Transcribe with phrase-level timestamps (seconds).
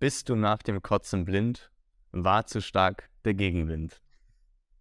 [0.00, 1.72] Bist du nach dem Kotzen blind?
[2.12, 4.00] War zu stark der Gegenwind.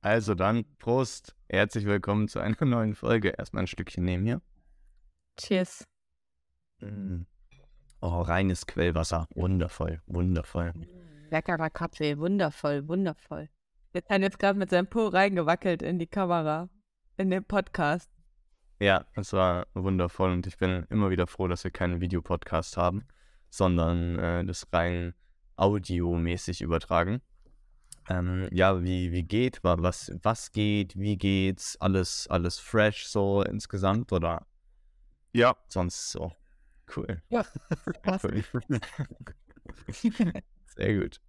[0.01, 3.29] Also dann, Prost, herzlich willkommen zu einer neuen Folge.
[3.29, 4.43] Erstmal ein Stückchen nehmen hier.
[5.37, 5.85] Cheers.
[6.81, 7.21] Mm.
[7.99, 9.27] Oh, reines Quellwasser.
[9.33, 10.73] Wundervoll, wundervoll.
[11.31, 13.49] Leckerer Kaffee, wundervoll, wundervoll.
[13.95, 16.69] Der hat jetzt gerade mit seinem Po reingewackelt in die Kamera,
[17.17, 18.11] in den Podcast.
[18.79, 23.07] Ja, es war wundervoll und ich bin immer wieder froh, dass wir keinen Videopodcast haben,
[23.49, 25.13] sondern äh, das rein
[25.55, 27.21] audiomäßig übertragen.
[28.09, 33.43] Ähm, ja, wie, wie geht, wa- was, was geht, wie geht's, alles, alles fresh so
[33.43, 34.47] insgesamt oder
[35.33, 36.31] Ja, sonst so?
[36.95, 37.21] Cool.
[37.29, 37.45] Ja,
[38.03, 38.25] passt.
[38.25, 38.43] cool.
[40.77, 41.19] Sehr gut.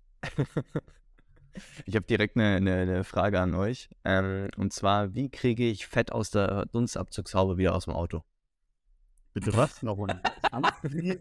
[1.86, 3.88] Ich habe direkt eine, eine, eine Frage an euch.
[4.04, 8.22] Ähm, und zwar, wie kriege ich Fett aus der Dunstabzugshaube wieder aus dem Auto?
[9.40, 9.82] Bitte was?
[9.82, 10.20] Noch mal.
[10.82, 11.18] Wie,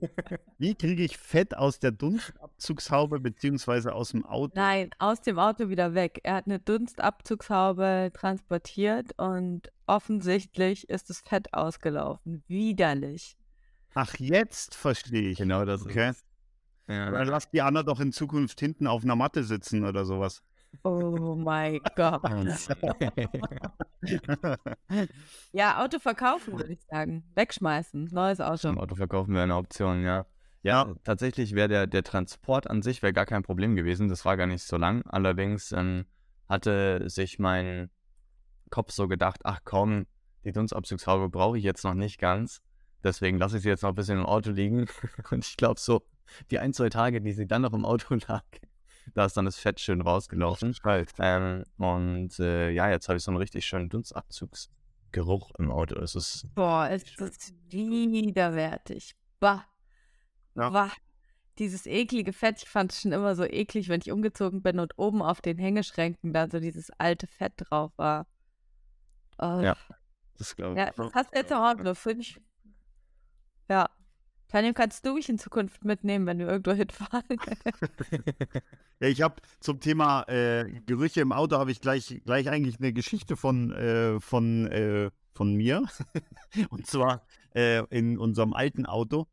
[0.58, 4.54] wie kriege ich Fett aus der Dunstabzugshaube beziehungsweise aus dem Auto?
[4.56, 6.20] Nein, aus dem Auto wieder weg.
[6.24, 12.44] Er hat eine Dunstabzugshaube transportiert und offensichtlich ist das Fett ausgelaufen.
[12.48, 13.38] Widerlich.
[13.94, 15.38] Ach, jetzt verstehe ich.
[15.40, 16.12] Genau das Okay.
[16.12, 16.26] ist.
[16.88, 17.12] Ja.
[17.12, 20.42] Dann lass die Anna doch in Zukunft hinten auf einer Matte sitzen oder sowas.
[20.84, 22.22] Oh mein Gott.
[25.52, 27.24] Ja, Auto verkaufen, würde ich sagen.
[27.36, 28.10] Wegschmeißen.
[28.12, 28.58] Neues Auto.
[28.58, 30.26] Zum Auto verkaufen wäre eine Option, ja.
[30.62, 34.08] Ja, tatsächlich wäre der, der Transport an sich wäre gar kein Problem gewesen.
[34.08, 35.04] Das war gar nicht so lang.
[35.08, 36.06] Allerdings ähm,
[36.48, 37.90] hatte sich mein
[38.70, 40.06] Kopf so gedacht, ach komm,
[40.44, 42.62] die Dunstabzugshaube brauche ich jetzt noch nicht ganz.
[43.04, 44.88] Deswegen lasse ich sie jetzt noch ein bisschen im Auto liegen.
[45.32, 46.06] Und ich glaube so,
[46.52, 48.44] die ein, zwei Tage, die sie dann noch im Auto lag,
[49.14, 50.76] da ist dann das Fett schön rausgelaufen.
[51.20, 55.96] Ähm, und äh, ja, jetzt habe ich so einen richtig schönen Dunstabzugsgeruch im Auto.
[56.00, 59.16] Es ist Boah, ist das widerwärtig.
[59.40, 59.66] Bah.
[60.56, 60.70] Ja.
[60.70, 60.92] Bah.
[61.60, 64.94] Dieses eklige Fett, ich fand es schon immer so eklig, wenn ich umgezogen bin und
[64.98, 68.28] oben auf den Hängeschränken da so dieses alte Fett drauf war.
[69.40, 69.76] Oh, Ja.
[70.38, 72.40] das glaube Ja, das hast du jetzt auch finde ich.
[73.70, 73.90] Ja.
[74.48, 77.24] Tanja, kannst du mich in Zukunft mitnehmen, wenn wir irgendwo hinfahren?
[79.00, 82.94] Ja, ich habe zum Thema äh, Gerüche im Auto habe ich gleich, gleich eigentlich eine
[82.94, 85.84] Geschichte von, äh, von, äh, von mir.
[86.72, 89.28] Und zwar äh, in unserem alten Auto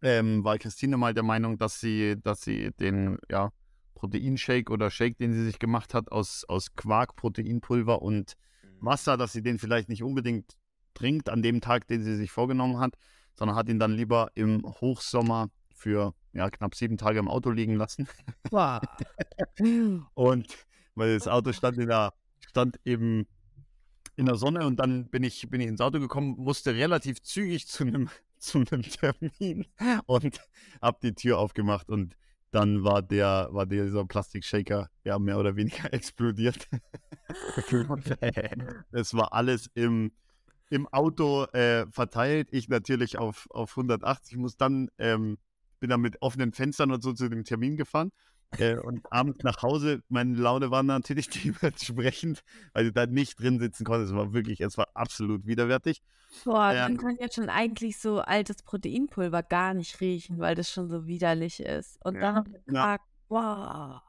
[0.00, 3.52] ähm, war Christine mal der Meinung, dass sie, dass sie den ja,
[3.94, 8.38] Proteinshake oder Shake, den sie sich gemacht hat, aus, aus Quark, Proteinpulver und
[8.80, 10.56] Wasser, dass sie den vielleicht nicht unbedingt
[10.94, 12.94] trinkt an dem Tag, den sie sich vorgenommen hat,
[13.40, 17.74] sondern hat ihn dann lieber im Hochsommer für ja, knapp sieben Tage im Auto liegen
[17.74, 18.06] lassen.
[20.12, 22.12] Und weil das Auto stand in der,
[22.46, 23.26] stand eben
[24.16, 27.66] in der Sonne und dann bin ich, bin ich ins Auto gekommen, musste relativ zügig
[27.66, 29.66] zu einem, zu einem Termin
[30.04, 30.38] und
[30.82, 32.16] habe die Tür aufgemacht und
[32.50, 36.68] dann war der, war dieser Plastikshaker ja mehr oder weniger explodiert.
[38.92, 40.12] Es war alles im,
[40.70, 42.48] im Auto äh, verteilt.
[42.52, 45.36] Ich natürlich auf, auf 180, muss dann, ähm,
[45.80, 48.12] bin dann mit offenen Fenstern und so zu dem Termin gefahren.
[48.58, 52.42] Äh, und abends nach Hause, meine Laune war natürlich dementsprechend,
[52.72, 54.12] weil du da nicht drin sitzen konntest.
[54.12, 56.02] Es war wirklich, es war absolut widerwärtig.
[56.44, 56.88] Boah, Ja.
[56.88, 61.06] man kann jetzt schon eigentlich so altes Proteinpulver gar nicht riechen, weil das schon so
[61.06, 61.98] widerlich ist.
[62.04, 62.82] Und dann Ja.
[62.82, 64.00] Tag, wow.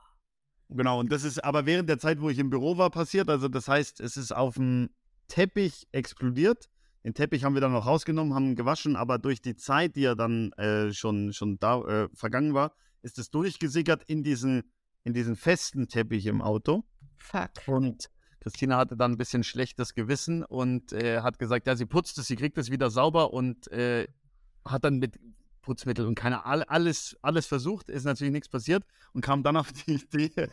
[0.69, 3.29] Genau, und das ist aber während der Zeit, wo ich im Büro war, passiert.
[3.29, 4.89] Also das heißt, es ist auf dem
[5.31, 6.69] Teppich explodiert.
[7.05, 10.13] Den Teppich haben wir dann noch rausgenommen, haben gewaschen, aber durch die Zeit, die ja
[10.13, 14.63] dann äh, schon, schon da äh, vergangen war, ist es durchgesickert in diesen,
[15.05, 16.83] in diesen festen Teppich im Auto.
[17.17, 17.51] Fuck.
[17.67, 18.09] Und
[18.41, 22.27] Christina hatte dann ein bisschen schlechtes Gewissen und äh, hat gesagt, ja, sie putzt es,
[22.27, 24.09] sie kriegt es wieder sauber und äh,
[24.65, 25.17] hat dann mit
[25.61, 28.83] Putzmittel und keine all, alles, alles versucht, ist natürlich nichts passiert
[29.13, 30.49] und kam dann auf die Idee,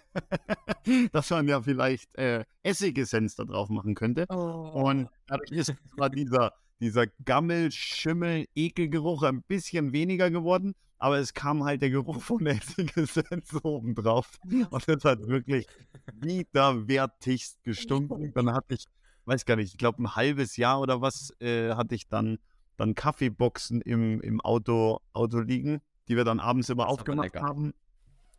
[1.13, 4.27] dass man ja vielleicht äh, Essigessenz da drauf machen könnte.
[4.29, 4.71] Oh.
[4.75, 11.33] Und dadurch ist zwar dieser, dieser Gammel, Schimmel, Ekelgeruch ein bisschen weniger geworden, aber es
[11.33, 14.39] kam halt der Geruch von der Essigessenz oben drauf.
[14.45, 15.66] Und das hat wirklich
[16.13, 18.33] widerwärtigst gestunken.
[18.34, 18.84] Dann hatte ich,
[19.25, 22.39] weiß gar nicht, ich glaube ein halbes Jahr oder was, äh, hatte ich dann,
[22.78, 27.75] dann Kaffeeboxen im, im Auto, Auto liegen, die wir dann abends immer Das aufgemacht haben.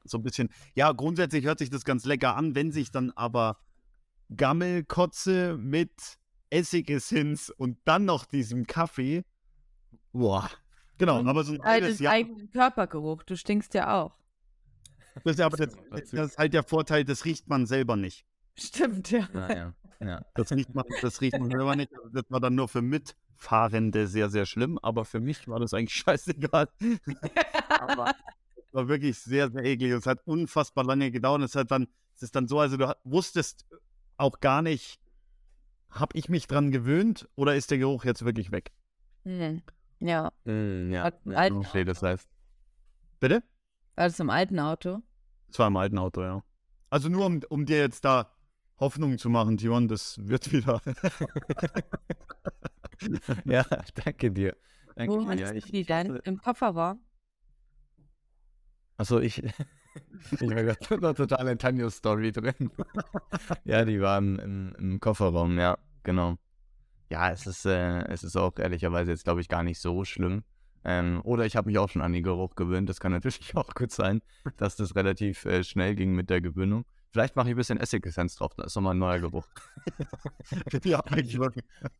[0.06, 3.59] So ein bisschen, ja, grundsätzlich hört sich das ganz lecker an, wenn sich dann aber
[4.36, 5.91] Gammelkotze mit
[6.50, 9.24] Essigessenz und dann noch diesem Kaffee.
[10.13, 10.50] Boah.
[10.97, 12.13] Genau, Und aber so ein Halt Jahr.
[12.13, 13.24] eigenen Körpergeruch.
[13.24, 14.18] Du stinkst ja auch.
[15.24, 15.75] Das ist, aber das,
[16.12, 18.25] das ist halt der Vorteil, das riecht man selber nicht.
[18.57, 19.27] Stimmt, ja.
[19.33, 19.74] Ja, ja.
[20.00, 20.25] ja.
[20.33, 21.91] Das riecht man, das riecht man selber nicht.
[22.13, 22.81] Das war dann nur für
[23.39, 26.68] Mitfahrende sehr, sehr schlimm, aber für mich war das eigentlich scheißegal.
[27.69, 28.13] aber
[28.71, 29.91] war wirklich sehr, sehr eklig.
[29.91, 31.41] Es hat unfassbar lange gedauert.
[31.41, 33.65] Es hat dann, es ist dann so, also du wusstest
[34.18, 35.00] auch gar nicht,
[35.89, 38.71] habe ich mich dran gewöhnt oder ist der Geruch jetzt wirklich weg?
[39.24, 39.62] Hm.
[40.00, 40.31] Ja.
[40.44, 42.30] Mm, ja, Hat- ja, okay, das heißt.
[43.19, 43.41] Bitte?
[43.95, 45.01] War das im alten Auto?
[45.50, 46.44] Es war im alten Auto, ja.
[46.89, 48.31] Also nur um, um dir jetzt da
[48.79, 50.81] Hoffnung zu machen, Timon, das wird wieder.
[53.45, 53.65] ja,
[54.05, 54.55] danke dir.
[54.95, 55.39] Danke Wo dir.
[55.39, 56.17] Ja, du ich, die denn?
[56.23, 56.99] Im Kofferraum?
[58.97, 59.43] Achso, ich.
[60.31, 62.71] ich war gerade total in Tanjos Story drin.
[63.63, 66.35] ja, die war im, im, im Kofferraum, ja, genau.
[67.09, 70.43] Ja, es ist, äh, es ist auch ehrlicherweise jetzt, glaube ich, gar nicht so schlimm.
[70.83, 72.87] Ähm, oder ich habe mich auch schon an den Geruch gewöhnt.
[72.87, 74.21] Das kann natürlich auch gut sein,
[74.57, 76.85] dass das relativ äh, schnell ging mit der Gewöhnung.
[77.11, 79.47] Vielleicht mache ich ein bisschen Essigessenz drauf, da ist nochmal ein neuer Geruch.
[80.83, 81.39] ja, eigentlich.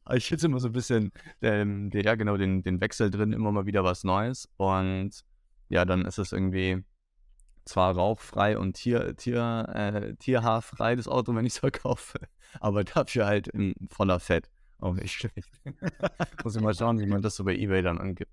[0.04, 1.12] Aber ich finde immer so ein bisschen,
[1.42, 4.48] ähm, ja genau, den, den Wechsel drin, immer mal wieder was Neues.
[4.58, 5.26] Und
[5.70, 6.84] ja, dann ist es irgendwie
[7.66, 12.20] zwar rauchfrei und Tier, Tier, äh, tierhaarfrei, das Auto, wenn ich es verkaufe,
[12.60, 14.50] aber dafür halt in voller Fett.
[14.78, 15.62] Auch nicht schlecht.
[16.44, 18.32] Muss ich mal schauen, wie man das so bei Ebay dann angibt.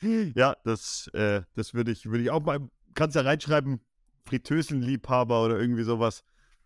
[0.00, 2.60] Ja, das, äh, das würde ich, würde ich auch mal,
[2.94, 3.80] kannst ja reinschreiben,
[4.26, 6.24] Fritteusenliebhaber oder irgendwie sowas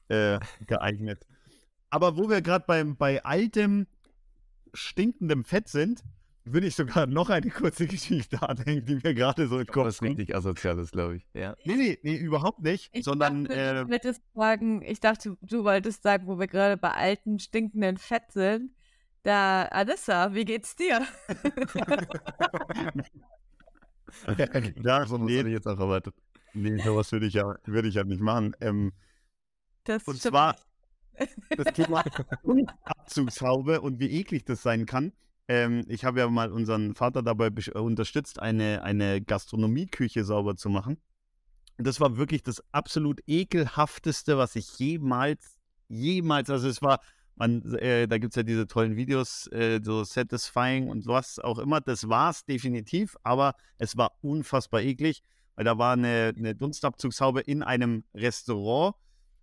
[0.08, 1.26] äh, geeignet.
[1.90, 3.87] Aber wo wir gerade bei altem,
[4.75, 6.02] stinkendem Fett sind,
[6.52, 9.87] würde ich sogar noch eine kurze Geschichte anhängen, die mir gerade so in den Kopf
[9.87, 10.10] Was kommt.
[10.10, 11.26] richtig Asoziales, glaube ich.
[11.34, 11.56] Ja.
[11.64, 15.64] Nee, nee, nee, überhaupt nicht, Ich sondern dachte, äh, du wolltest sagen, ich dachte, du
[15.64, 18.72] wolltest sagen, wo wir gerade bei alten, stinkenden Fett sind.
[19.25, 21.06] Da, Alissa, wie geht's dir?
[24.82, 26.14] ja, So nee, ich jetzt auch erwartet.
[26.55, 28.55] Nee, sowas würde ich ja, würde ich ja nicht machen.
[28.61, 28.93] Ähm,
[29.85, 30.56] Das Und stimmt zwar-
[31.56, 32.05] das Thema
[32.85, 35.12] Abzugshaube und wie eklig das sein kann.
[35.49, 40.69] Ähm, ich habe ja mal unseren Vater dabei äh, unterstützt, eine, eine Gastronomieküche sauber zu
[40.69, 40.99] machen.
[41.79, 45.59] Und das war wirklich das absolut ekelhafteste, was ich jemals,
[45.89, 47.00] jemals, also es war,
[47.37, 51.59] man, äh, da gibt es ja diese tollen Videos, äh, so Satisfying und was auch
[51.59, 51.81] immer.
[51.81, 55.23] Das war es definitiv, aber es war unfassbar eklig,
[55.58, 58.94] weil da war eine, eine Dunstabzugshaube in einem Restaurant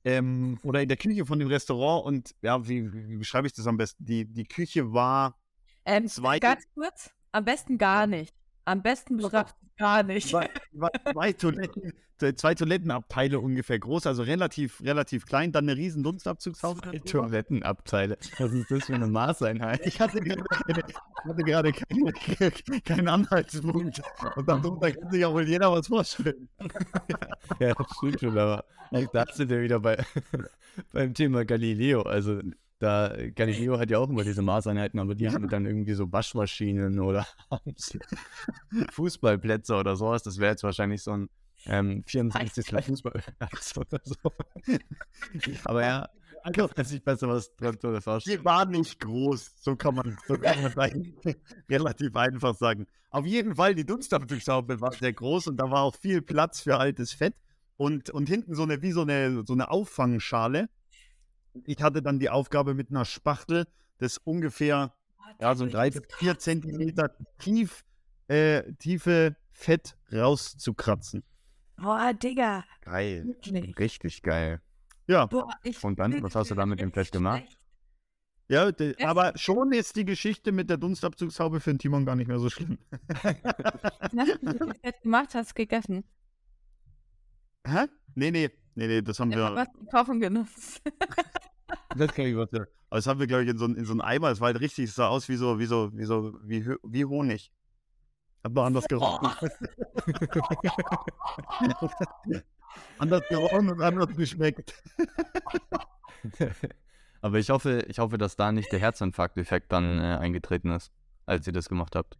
[0.06, 3.68] ähm, oder in der Küche von dem Restaurant und ja, wie, wie, beschreibe ich das
[3.68, 4.06] am besten?
[4.06, 5.38] Die, die Küche war
[5.84, 8.34] Ähm, Zwei- ganz kurz, am besten gar nicht.
[8.66, 9.32] Am besten es
[9.78, 10.30] gar nicht.
[10.30, 11.94] zwei, war zwei, Toiletten,
[12.36, 16.82] zwei Toilettenabteile ungefähr groß, also relativ, relativ klein, dann eine riesen Dunstabzugshaube.
[16.82, 17.06] Zwei darüber.
[17.06, 18.18] Toilettenabteile.
[18.40, 19.86] Was ist das für eine Maßeinheit?
[19.86, 20.44] Ich hatte gerade,
[21.24, 24.02] hatte gerade keinen keinen Anhaltspunkt.
[24.36, 26.50] Und darunter kann sich ja wohl jeder was vorstellen.
[27.60, 28.66] Ja, das stimmt schon, aber
[29.14, 29.98] da sind wir wieder bei,
[30.92, 32.02] beim Thema Galileo.
[32.02, 32.42] Also,
[32.80, 37.00] da, Galileo hat ja auch immer diese Maßeinheiten, aber die haben dann irgendwie so Waschmaschinen
[37.00, 37.26] oder
[38.92, 40.24] Fußballplätze oder sowas.
[40.24, 41.30] Das wäre jetzt wahrscheinlich so ein
[41.66, 42.86] ähm, 64.
[42.86, 44.16] Fußballplatz oder so.
[45.66, 46.10] Aber ja,
[46.52, 48.40] kann man sich besser was drunter vorstellen.
[48.40, 51.14] Die war nicht groß, so kann man, so kann man
[51.70, 52.88] relativ einfach sagen.
[53.10, 56.78] Auf jeden Fall, die Dunstabzugshaube war sehr groß und da war auch viel Platz für
[56.78, 57.36] altes Fett
[57.78, 60.70] und, und hinten so eine, wie so eine, so eine Auffangschale.
[61.66, 63.66] Ich hatte dann die Aufgabe mit einer Spachtel,
[63.98, 64.94] das ungefähr
[65.40, 67.84] ja, so drei, vier Zentimeter tief,
[68.28, 71.24] äh, tiefe Fett rauszukratzen.
[71.78, 72.64] Boah, Digga.
[72.82, 73.26] Geil.
[73.26, 73.78] Wirklich.
[73.78, 74.62] Richtig geil.
[75.08, 77.40] Ja, Boah, ich Und dann, was hast du mich da mit dem Fett gemacht?
[77.40, 77.60] schlecht.
[78.48, 82.28] ja de, aber schon ist die Geschichte mit der Dunstabzugshaube für den Timon gar nicht
[82.28, 82.80] mehr so schlimm.
[83.24, 85.36] Hast du dem Fett gemacht?
[85.36, 86.04] Hast gegessen?
[87.68, 87.86] Hä?
[88.16, 89.56] Nee, nee, nee, nee, das haben wir.
[89.56, 90.82] Was Kochen genutzt?
[91.96, 92.68] Das kann ich was sagen.
[92.90, 94.32] Aber das haben wir, glaube ich, in so, in so einem Eimer.
[94.32, 97.06] Es war halt richtig, es sah aus wie so, wie so, wie so, wie, wie
[97.06, 97.52] Honig.
[98.44, 99.28] Hat nur anders gerochen.
[103.00, 104.84] anders gerochen und anders geschmeckt.
[107.22, 110.92] Aber ich hoffe, ich hoffe, dass da nicht der Herzinfarkt-Effekt dann äh, eingetreten ist,
[111.26, 112.20] als ihr das gemacht habt.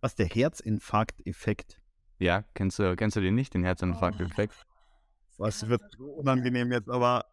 [0.00, 1.80] Was der Herzinfarkt-Effekt?
[2.20, 4.54] Ja, kennst du, kennst du den nicht, den Herzinfarkt-Effekt?
[5.36, 7.24] Was wird so unangenehm jetzt, aber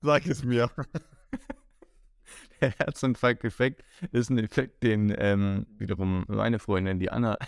[0.00, 0.70] sag es mir.
[2.60, 7.38] Der Herzinfarkt-Effekt ist ein Effekt, den ähm, wiederum meine Freundin, die Anna,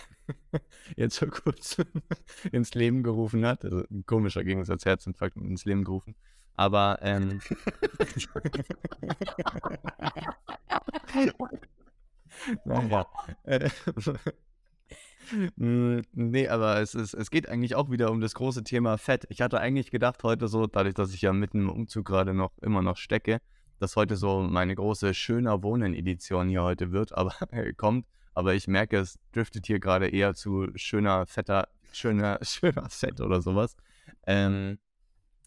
[0.97, 1.87] jetzt vor kurzem
[2.53, 3.65] ins Leben gerufen hat.
[3.65, 6.15] Also ein komischer Gegensatz, Herzinfarkt ins Leben gerufen.
[6.55, 7.41] Aber ähm,
[12.65, 13.07] naja.
[13.45, 13.71] Äh,
[15.57, 19.27] Nee, aber es, ist, es geht eigentlich auch wieder um das große Thema Fett.
[19.29, 22.53] Ich hatte eigentlich gedacht, heute so, dadurch, dass ich ja mitten im Umzug gerade noch
[22.59, 23.41] immer noch stecke,
[23.79, 27.35] dass heute so meine große Schöner Wohnen-Edition hier heute wird, aber
[27.77, 28.07] kommt.
[28.35, 33.43] Aber ich merke, es driftet hier gerade eher zu schöner, fetter schöner, schöner Fett oder
[33.43, 33.77] sowas.
[34.27, 34.79] Ähm,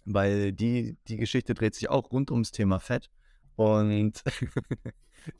[0.06, 3.10] weil die, die Geschichte dreht sich auch rund ums Thema Fett.
[3.56, 4.24] Und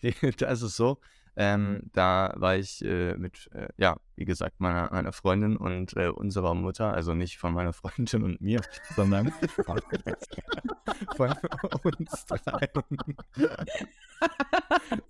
[0.38, 1.00] da ist es so,
[1.36, 6.10] ähm, da war ich äh, mit, äh, ja, wie gesagt, meiner, meiner Freundin und äh,
[6.10, 8.62] unserer Mutter, also nicht von meiner Freundin und mir,
[8.96, 9.34] sondern
[11.16, 11.34] von
[11.84, 12.70] uns dreien.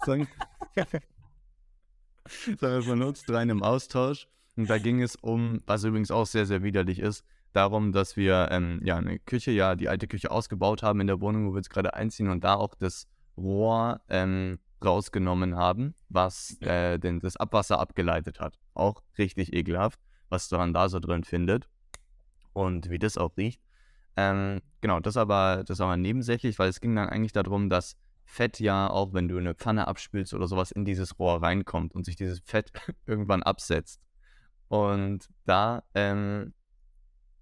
[0.06, 0.28] sondern,
[2.60, 4.28] sondern von uns dreien im Austausch.
[4.56, 8.50] Und da ging es um, was übrigens auch sehr, sehr widerlich ist, darum, dass wir
[8.52, 11.58] ähm, ja eine Küche, ja die alte Küche ausgebaut haben in der Wohnung, wo wir
[11.58, 17.38] jetzt gerade einziehen und da auch das Rohr ähm, rausgenommen haben, was äh, den, das
[17.38, 18.60] Abwasser abgeleitet hat.
[18.74, 20.00] Auch richtig ekelhaft,
[20.30, 21.70] was man da so drin findet
[22.54, 23.62] und wie das auch riecht.
[24.16, 28.60] Ähm, genau, das aber, das aber nebensächlich, weil es ging dann eigentlich darum, dass Fett
[28.60, 32.16] ja auch, wenn du eine Pfanne abspülst oder sowas, in dieses Rohr reinkommt und sich
[32.16, 32.72] dieses Fett
[33.06, 34.02] irgendwann absetzt.
[34.68, 36.54] Und da ähm,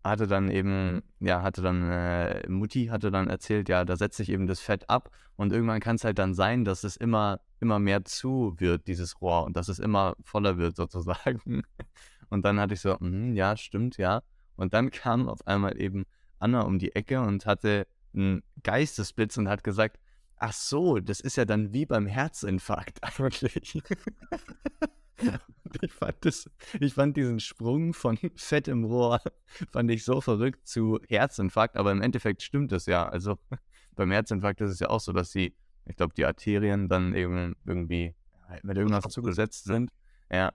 [0.04, 4.30] hatte dann eben, ja, hatte dann, äh, Mutti hatte dann erzählt, ja, da setzt sich
[4.30, 7.80] eben das Fett ab und irgendwann kann es halt dann sein, dass es immer, immer
[7.80, 11.64] mehr zu wird, dieses Rohr, und dass es immer voller wird sozusagen.
[12.30, 14.24] Und dann hatte ich so, mh, ja, stimmt, ja.
[14.56, 16.06] Und dann kam auf einmal eben
[16.40, 20.00] Anna um die Ecke und hatte einen Geistesblitz und hat gesagt,
[20.38, 23.82] ach so, das ist ja dann wie beim Herzinfarkt eigentlich.
[25.82, 26.50] ich, fand das,
[26.80, 29.22] ich fand diesen Sprung von Fett im Rohr,
[29.72, 33.08] fand ich so verrückt zu Herzinfarkt, aber im Endeffekt stimmt es ja.
[33.08, 33.38] Also
[33.96, 37.56] beim Herzinfarkt ist es ja auch so, dass die, ich glaube, die Arterien dann eben
[37.66, 38.16] irgendwie
[38.64, 39.92] mit irgendwas zugesetzt sind.
[40.30, 40.54] Ja.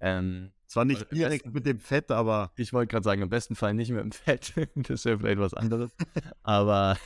[0.00, 2.52] Ähm, Zwar nicht direkt besten, mit dem Fett, aber.
[2.56, 4.52] Ich wollte gerade sagen, im besten Fall nicht mit dem Fett.
[4.74, 5.96] das wäre vielleicht was anderes.
[6.42, 6.98] aber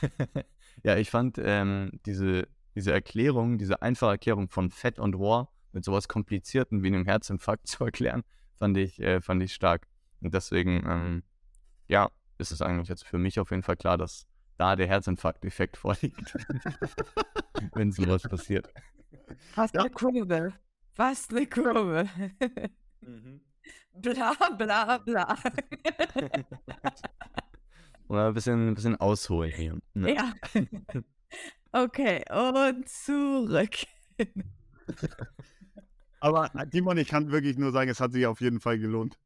[0.83, 5.83] ja, ich fand ähm, diese, diese Erklärung, diese einfache Erklärung von Fett und Rohr mit
[5.83, 8.23] sowas Komplizierten wie einem Herzinfarkt zu erklären,
[8.55, 9.87] fand ich, äh, fand ich stark.
[10.21, 11.23] Und deswegen, ähm,
[11.87, 14.25] ja, ist es eigentlich jetzt für mich auf jeden Fall klar, dass
[14.57, 16.37] da der Herzinfarkt-Effekt vorliegt,
[17.73, 18.73] wenn sowas passiert.
[19.55, 19.81] Was ja.
[19.81, 20.53] eine Kurve.
[20.95, 22.07] Was eine Kurve.
[23.01, 23.41] mhm.
[23.95, 25.37] Bla, bla, bla.
[28.07, 29.77] Oder ein bisschen, ein bisschen ausholen hier.
[29.93, 30.15] Ne?
[30.15, 30.33] Ja.
[31.71, 33.75] Okay, und zurück.
[36.23, 39.19] Aber äh, Timon, ich kann wirklich nur sagen, es hat sich auf jeden Fall gelohnt,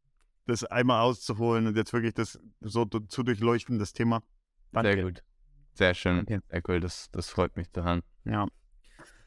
[0.48, 4.24] das einmal auszuholen und jetzt wirklich das so zu durchleuchten, das Thema.
[4.72, 4.94] Danke.
[4.94, 5.24] Sehr gut.
[5.76, 6.22] Sehr schön.
[6.22, 6.40] Okay.
[6.50, 6.80] Sehr cool.
[6.80, 8.02] Das, das freut mich hören.
[8.26, 8.48] Ja.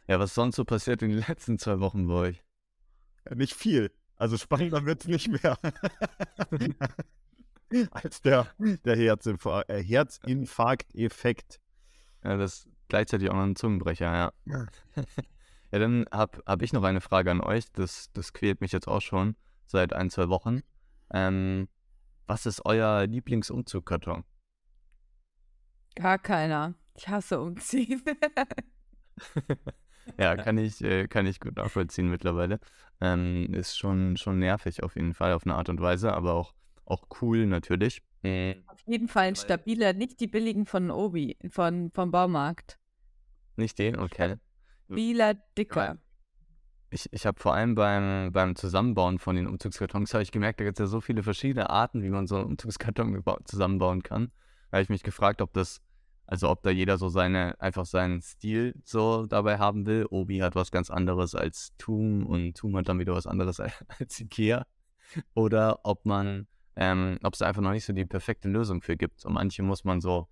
[0.09, 2.43] Ja, was sonst so passiert in den letzten zwei Wochen bei euch?
[3.29, 3.93] Ja, nicht viel.
[4.17, 5.57] Also spannender wird es nicht mehr.
[7.93, 8.49] Als der,
[8.85, 11.61] der äh, Herzinfarkt-Effekt.
[12.25, 14.33] Ja, das ist gleichzeitig auch noch ein Zungenbrecher, ja.
[14.47, 14.67] ja.
[15.73, 17.71] Ja, dann habe hab ich noch eine Frage an euch.
[17.73, 19.37] Das, das quält mich jetzt auch schon
[19.67, 20.63] seit ein, zwei Wochen.
[21.13, 21.69] Ähm,
[22.27, 24.25] was ist euer Lieblingsumzugkarton?
[25.95, 26.75] Gar keiner.
[26.97, 28.03] Ich hasse Umziehen.
[30.19, 32.61] ja, kann ich, äh, kann ich gut nachvollziehen mittlerweile.
[33.01, 36.55] Ähm, ist schon, schon nervig auf jeden Fall, auf eine Art und Weise, aber auch,
[36.85, 38.03] auch cool natürlich.
[38.23, 38.65] Mhm.
[38.67, 42.79] Auf jeden Fall ein stabiler, nicht die billigen von Obi, von, vom Baumarkt.
[43.57, 43.99] Nicht den?
[43.99, 44.37] Okay.
[44.91, 45.99] Stabiler, dicker.
[46.91, 50.81] Ich, ich habe vor allem beim, beim Zusammenbauen von den Umzugskartons ich gemerkt, da gibt
[50.81, 54.33] es ja so viele verschiedene Arten, wie man so einen Umzugskarton zusammenbauen kann.
[54.71, 55.81] Da habe ich mich gefragt, ob das,
[56.27, 60.07] also ob da jeder so seine, einfach seinen Stil so dabei haben will.
[60.11, 63.61] Obi hat was ganz anderes als Tum und Tum hat dann wieder was anderes
[64.01, 64.67] als Ikea.
[65.35, 69.25] Oder ob man, ähm, ob es einfach noch nicht so die perfekte Lösung für gibt.
[69.25, 70.27] Und manche muss man so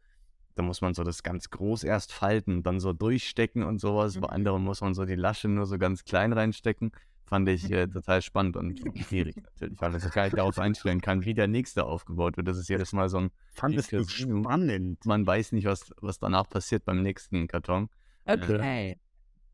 [0.59, 4.17] da muss man so das ganz groß erst falten, dann so durchstecken und sowas.
[4.17, 4.21] Mhm.
[4.23, 6.91] Bei anderen muss man so die Lasche nur so ganz klein reinstecken.
[7.27, 11.01] Fand ich äh, total spannend und schwierig natürlich, weil man sich gar nicht darauf einstellen
[11.01, 12.49] kann, wie der nächste aufgebaut wird.
[12.49, 13.31] Das ist jedes Mal so ein.
[13.53, 15.07] Fand es spannend.
[15.07, 17.89] Man weiß nicht, was, was danach passiert beim nächsten Karton.
[18.25, 18.91] Okay.
[18.91, 18.97] Äh,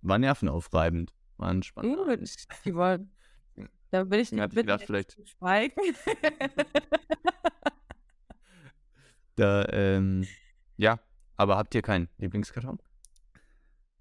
[0.00, 1.12] war nervenaufreibend.
[1.36, 2.16] War ein spannender.
[2.66, 2.98] Uh,
[3.90, 5.74] da will ich nicht ich gedacht, vielleicht schweigen.
[9.36, 10.26] da, ähm,
[10.76, 11.00] ja,
[11.36, 12.78] aber habt ihr keinen Lieblingskarton?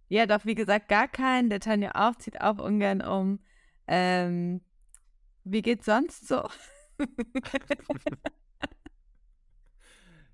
[0.08, 1.50] Ja, doch, wie gesagt, gar keinen.
[1.50, 3.40] Der Tanja auch, zieht auch ungern um.
[3.88, 4.62] Ähm,
[5.44, 6.48] wie geht's sonst so?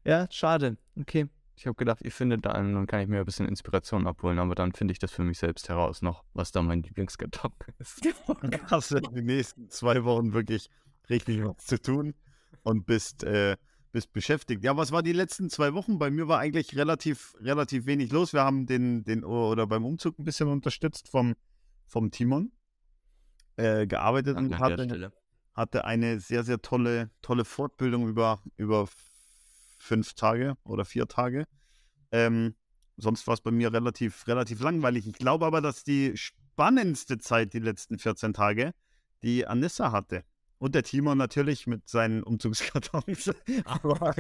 [0.03, 0.77] ja, schade.
[0.99, 1.27] Okay.
[1.55, 4.39] Ich habe gedacht, ihr findet da einen, dann kann ich mir ein bisschen Inspiration abholen,
[4.39, 8.01] aber dann finde ich das für mich selbst heraus noch, was da mein Lieblingskarton ist.
[8.71, 10.69] Hast du die nächsten zwei Wochen wirklich
[11.09, 12.15] richtig was zu tun
[12.63, 13.57] und bist äh,
[13.91, 14.63] bist beschäftigt.
[14.63, 15.99] Ja, was war die letzten zwei Wochen?
[15.99, 18.33] Bei mir war eigentlich relativ, relativ wenig los.
[18.33, 21.35] Wir haben den, den oder beim Umzug ein bisschen unterstützt vom,
[21.87, 22.51] vom Timon
[23.57, 25.11] äh, gearbeitet Ach, und hatte,
[25.53, 28.87] hatte eine sehr, sehr tolle, tolle Fortbildung über, über
[29.77, 31.45] fünf Tage oder vier Tage.
[32.11, 32.55] Ähm,
[32.97, 35.07] sonst war es bei mir relativ, relativ langweilig.
[35.07, 38.73] Ich glaube aber, dass die spannendste Zeit, die letzten 14 Tage,
[39.23, 40.23] die Anissa hatte.
[40.59, 43.31] Und der Timon natürlich mit seinen Umzugskartons.
[43.65, 44.13] Aber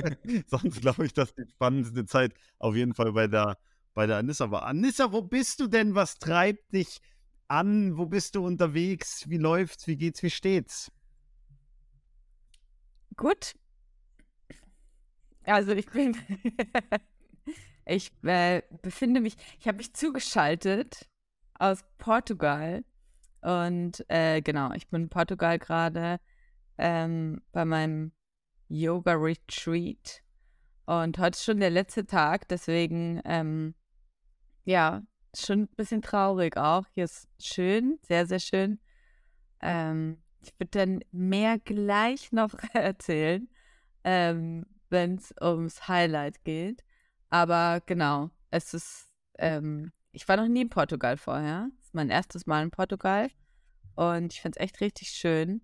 [0.47, 3.57] sonst glaube ich, dass die spannendste Zeit auf jeden Fall bei der,
[3.93, 4.63] bei der Anissa war.
[4.63, 5.95] Anissa, wo bist du denn?
[5.95, 7.01] Was treibt dich
[7.49, 7.97] an?
[7.97, 9.29] Wo bist du unterwegs?
[9.29, 9.85] Wie läuft's?
[9.87, 10.23] Wie geht's?
[10.23, 10.91] Wie steht's?
[13.17, 13.55] Gut.
[15.43, 16.15] Also ich bin,
[17.85, 21.09] ich äh, befinde mich, ich habe mich zugeschaltet
[21.55, 22.85] aus Portugal
[23.41, 26.19] und äh, genau, ich bin in Portugal gerade
[26.79, 28.11] ähm, bei meinem
[28.67, 30.23] Yoga Retreat
[30.89, 33.75] und heute ist schon der letzte Tag, deswegen ähm,
[34.65, 35.03] ja,
[35.35, 36.85] schon ein bisschen traurig auch.
[36.93, 38.79] Hier ist schön, sehr, sehr schön.
[39.61, 43.47] Ähm, ich würde dann mehr gleich noch erzählen,
[44.03, 46.83] ähm, wenn es ums Highlight geht.
[47.29, 51.69] Aber genau, es ist, ähm, ich war noch nie in Portugal vorher.
[51.77, 53.29] Das ist mein erstes Mal in Portugal.
[53.95, 55.61] Und ich finde es echt richtig schön.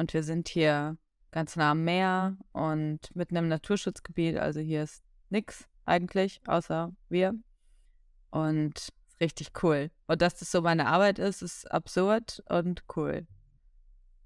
[0.00, 0.96] Und wir sind hier
[1.30, 4.38] ganz nah am Meer und mitten im Naturschutzgebiet.
[4.38, 7.34] Also hier ist nichts eigentlich, außer wir.
[8.30, 8.88] Und
[9.20, 9.90] richtig cool.
[10.06, 13.26] Und dass das so meine Arbeit ist, ist absurd und cool.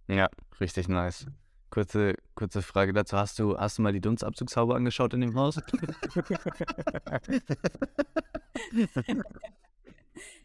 [0.07, 1.27] Ja, richtig nice.
[1.71, 3.17] Kurze, kurze Frage dazu.
[3.17, 5.57] Hast du, hast du mal die Dunstabzugshaube angeschaut in dem Haus?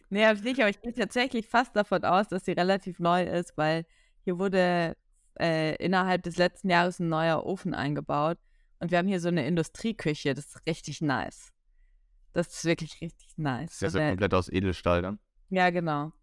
[0.09, 3.25] nee, hab ich nicht, aber ich gehe tatsächlich fast davon aus, dass sie relativ neu
[3.25, 3.85] ist, weil
[4.23, 4.95] hier wurde
[5.39, 8.37] äh, innerhalb des letzten Jahres ein neuer Ofen eingebaut.
[8.79, 11.51] Und wir haben hier so eine Industrieküche, das ist richtig nice.
[12.33, 13.73] Das ist wirklich richtig nice.
[13.73, 15.19] Ist ja so komplett aus Edelstahl dann?
[15.49, 16.13] Ja, genau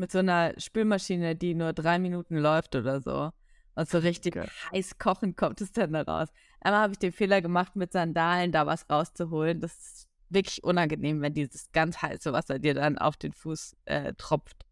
[0.00, 3.30] mit so einer Spülmaschine, die nur drei Minuten läuft oder so.
[3.76, 4.48] Und so richtig okay.
[4.72, 6.28] heiß kochen kommt es dann da raus.
[6.60, 9.60] Einmal habe ich den Fehler gemacht, mit Sandalen da was rauszuholen.
[9.60, 14.12] Das ist wirklich unangenehm, wenn dieses ganz heiße Wasser dir dann auf den Fuß äh,
[14.14, 14.66] tropft.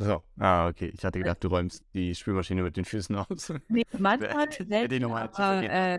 [0.00, 0.90] So, ah, okay.
[0.94, 3.52] Ich hatte gedacht, du räumst die Spülmaschine mit den Füßen aus.
[3.68, 5.98] Nee, manchmal selten, aber, äh,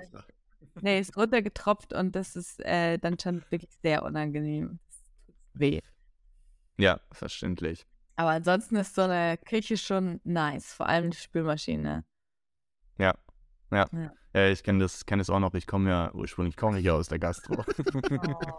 [0.81, 4.79] nee, ist runtergetropft und das ist äh, dann schon wirklich sehr unangenehm.
[5.53, 5.81] Weh.
[6.79, 7.85] Ja, verständlich.
[8.15, 12.03] Aber ansonsten ist so eine Küche schon nice, vor allem die Spülmaschine.
[12.97, 13.13] Ja,
[13.71, 13.85] ja.
[13.91, 14.11] ja.
[14.33, 15.53] ja ich kenne das, kenn das auch noch.
[15.53, 17.63] Ich komme ja ursprünglich komme ich ja aus der Gastro.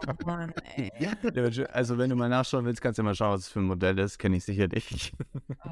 [0.05, 0.91] Oh Mann, ey.
[1.71, 3.65] Also wenn du mal nachschauen willst, kannst du ja mal schauen, was es für ein
[3.65, 4.17] Modell ist.
[4.17, 5.13] Kenne ich sicherlich.
[5.65, 5.69] Oh.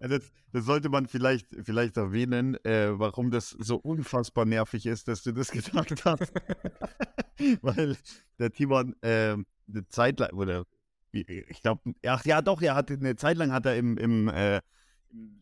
[0.00, 5.22] Das, das, sollte man vielleicht, vielleicht erwähnen, äh, warum das so unfassbar nervig ist, dass
[5.22, 6.32] du das gesagt hast.
[7.62, 7.96] Weil
[8.38, 9.36] der Timon äh,
[9.68, 10.64] eine Zeit lang, oder
[11.12, 14.60] ich glaube, ach ja, doch, er hatte eine Zeit lang hat er im, im äh,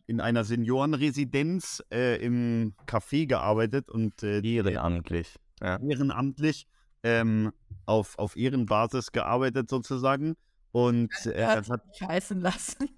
[0.07, 5.35] in einer Seniorenresidenz äh, im Café gearbeitet und äh, ehrenamtlich.
[5.61, 5.79] Ja.
[5.79, 6.67] Ehrenamtlich
[7.03, 7.51] ähm,
[7.85, 10.35] auf, auf Ehrenbasis gearbeitet sozusagen.
[10.71, 12.89] Und er hat, hat scheißen lassen.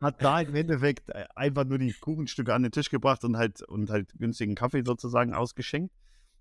[0.00, 3.62] hat da im Endeffekt äh, einfach nur die Kuchenstücke an den Tisch gebracht und halt
[3.62, 5.92] und halt günstigen Kaffee sozusagen ausgeschenkt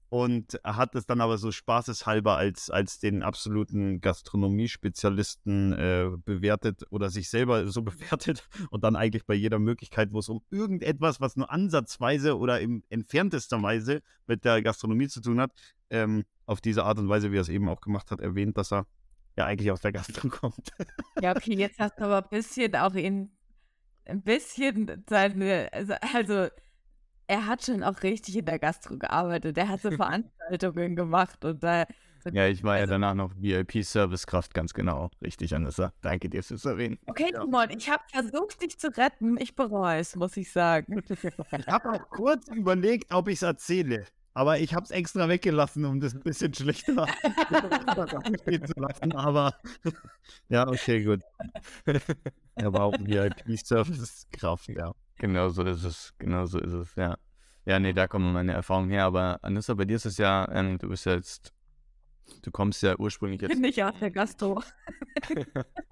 [0.10, 7.10] und hat es dann aber so spaßeshalber als, als den absoluten Gastronomiespezialisten äh, bewertet oder
[7.10, 11.36] sich selber so bewertet und dann eigentlich bei jeder Möglichkeit, wo es um irgendetwas, was
[11.36, 15.52] nur ansatzweise oder in entferntester Weise mit der Gastronomie zu tun hat,
[15.90, 18.72] ähm, auf diese Art und Weise, wie er es eben auch gemacht hat, erwähnt, dass
[18.72, 18.86] er
[19.38, 20.72] ja eigentlich aus der Gastro kommt.
[21.22, 23.32] Ja, okay, jetzt hast du aber ein bisschen auch in
[24.06, 26.48] ein bisschen seine, also, also
[27.28, 29.58] er hat schon auch richtig in der Gastro gearbeitet.
[29.58, 31.86] Er hat so Veranstaltungen gemacht und da.
[32.32, 35.12] Ja, ich war ja also danach noch VIP-Servicekraft, ganz genau.
[35.24, 35.94] Richtig, Anissa.
[36.02, 36.98] Danke dir fürs Erwähnen.
[37.06, 39.38] Okay, Timon, ich habe versucht, dich zu retten.
[39.38, 41.04] Ich bereue es, muss ich sagen.
[41.58, 44.06] Ich habe auch kurz überlegt, ob ich es erzähle.
[44.34, 49.14] Aber ich habe es extra weggelassen, um das ein bisschen schlechter zu lassen.
[49.14, 49.54] Aber
[50.50, 51.22] ja, okay, gut.
[52.56, 54.94] Er war auch VIP-Servicekraft, ja.
[55.18, 56.14] Genau so ist es.
[56.18, 57.18] Genau so ist es, ja.
[57.66, 59.06] Ja, nee, da kommen meine Erfahrungen her.
[59.06, 61.54] Aber Anissa, bei dir ist es ja, ähm, du bist ja jetzt,
[62.44, 63.50] du kommst ja ursprünglich jetzt.
[63.50, 64.62] Bin nicht aus der Gastro.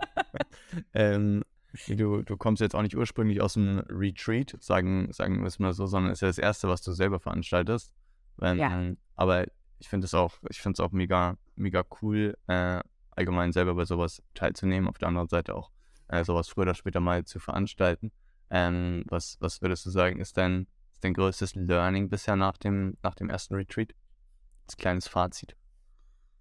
[0.93, 1.43] ähm,
[1.87, 5.73] du, du kommst jetzt auch nicht ursprünglich aus dem Retreat, sagen, sagen wir es mal
[5.73, 7.93] so, sondern es ist ja das Erste, was du selber veranstaltest.
[8.41, 8.91] Ähm, ja.
[9.15, 9.45] Aber
[9.79, 12.81] ich finde es auch, ich finde es auch mega, mega cool, äh,
[13.11, 14.87] allgemein selber bei sowas teilzunehmen.
[14.87, 15.71] Auf der anderen Seite auch
[16.07, 18.11] äh, sowas früher oder später mal zu veranstalten.
[18.53, 22.95] Ähm, was, was würdest du sagen, ist dein, ist dein größtes Learning bisher nach dem,
[23.01, 23.95] nach dem ersten Retreat?
[24.67, 25.57] Als kleines Fazit.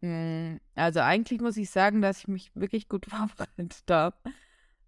[0.03, 4.17] Hm, also eigentlich muss ich sagen, dass ich mich wirklich gut vorbereitet habe.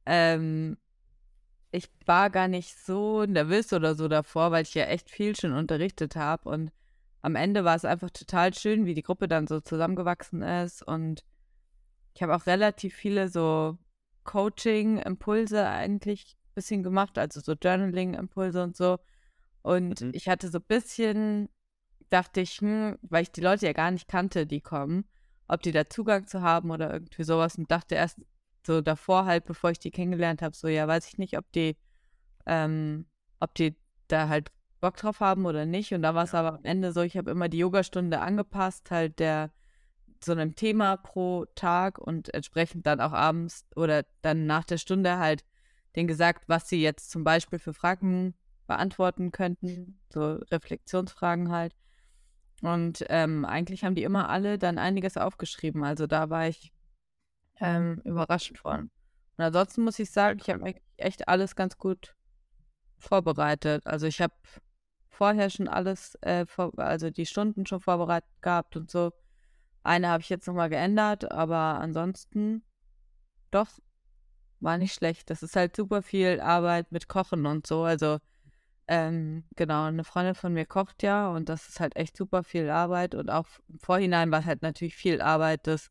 [0.04, 0.76] Ähm,
[1.72, 5.54] ich war gar nicht so nervös oder so davor, weil ich ja echt viel schon
[5.54, 6.46] unterrichtet habe.
[6.50, 6.72] Und
[7.22, 10.82] am Ende war es einfach total schön, wie die Gruppe dann so zusammengewachsen ist.
[10.82, 11.24] Und
[12.12, 13.78] ich habe auch relativ viele so
[14.24, 18.98] Coaching-Impulse eigentlich bisschen gemacht, also so Journaling-Impulse und so.
[19.62, 20.10] Und mhm.
[20.14, 21.48] ich hatte so ein bisschen,
[22.10, 25.04] dachte ich, hm, weil ich die Leute ja gar nicht kannte, die kommen,
[25.48, 28.18] ob die da Zugang zu haben oder irgendwie sowas und dachte erst
[28.66, 31.76] so davor halt, bevor ich die kennengelernt habe, so ja, weiß ich nicht, ob die,
[32.46, 33.06] ähm,
[33.40, 33.76] ob die
[34.08, 35.92] da halt Bock drauf haben oder nicht.
[35.94, 36.40] Und da war es ja.
[36.40, 39.50] aber am Ende so, ich habe immer die Yogastunde angepasst, halt der
[40.22, 45.18] so einem Thema pro Tag und entsprechend dann auch abends oder dann nach der Stunde
[45.18, 45.44] halt
[45.96, 48.34] denen gesagt, was sie jetzt zum Beispiel für Fragen
[48.66, 51.74] beantworten könnten, so Reflexionsfragen halt.
[52.62, 55.84] Und ähm, eigentlich haben die immer alle dann einiges aufgeschrieben.
[55.84, 56.72] Also da war ich
[57.60, 58.90] ähm, überrascht von.
[59.36, 62.14] Und ansonsten muss ich sagen, ich habe echt alles ganz gut
[62.98, 63.86] vorbereitet.
[63.86, 64.34] Also ich habe
[65.08, 69.12] vorher schon alles, äh, vor, also die Stunden schon vorbereitet gehabt und so.
[69.82, 72.64] Eine habe ich jetzt nochmal geändert, aber ansonsten
[73.50, 73.68] doch,
[74.64, 75.30] war nicht schlecht.
[75.30, 77.82] Das ist halt super viel Arbeit mit Kochen und so.
[77.84, 78.18] Also
[78.86, 82.68] ähm, genau, eine Freundin von mir kocht ja und das ist halt echt super viel
[82.68, 85.90] Arbeit und auch im Vorhinein war halt natürlich viel Arbeit, das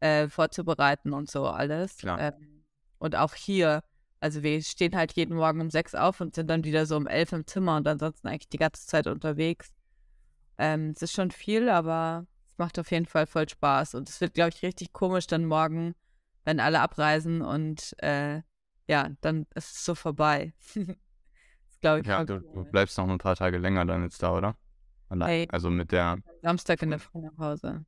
[0.00, 1.96] äh, vorzubereiten und so alles.
[2.20, 2.64] Ähm,
[2.98, 3.82] und auch hier,
[4.20, 7.06] also wir stehen halt jeden Morgen um sechs auf und sind dann wieder so um
[7.08, 9.72] elf im Zimmer und ansonsten eigentlich die ganze Zeit unterwegs.
[10.56, 14.20] Ähm, es ist schon viel, aber es macht auf jeden Fall voll Spaß und es
[14.20, 15.94] wird, glaube ich, richtig komisch dann morgen,
[16.44, 18.42] wenn alle abreisen und äh,
[18.88, 20.52] ja, dann ist es so vorbei.
[21.80, 22.06] glaube ich.
[22.06, 24.56] Ja, du, du, bleibst noch ein paar Tage länger dann jetzt da, oder?
[25.08, 26.18] Hey, also mit der.
[26.42, 27.84] Samstag in der Früh nach Hause.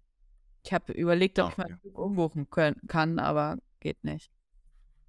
[0.65, 4.31] Ich habe überlegt, ob oh, ich meinen Flug umbuchen können, kann, aber geht nicht.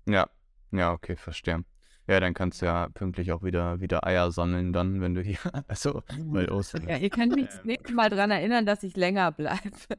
[0.06, 0.28] Ja,
[0.72, 1.64] ja, okay, verstehe.
[2.08, 5.38] Ja, dann kannst du ja pünktlich auch wieder, wieder Eier sammeln, dann, wenn du hier.
[5.68, 6.88] Also, weil Ostern.
[6.88, 9.98] Ja, ihr könnt mich das nächste Mal daran erinnern, dass ich länger bleibe.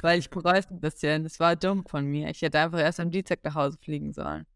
[0.00, 1.24] Weil ich bereue es ein bisschen.
[1.24, 2.28] Das war dumm von mir.
[2.30, 4.46] Ich hätte einfach erst am Dienstag nach Hause fliegen sollen.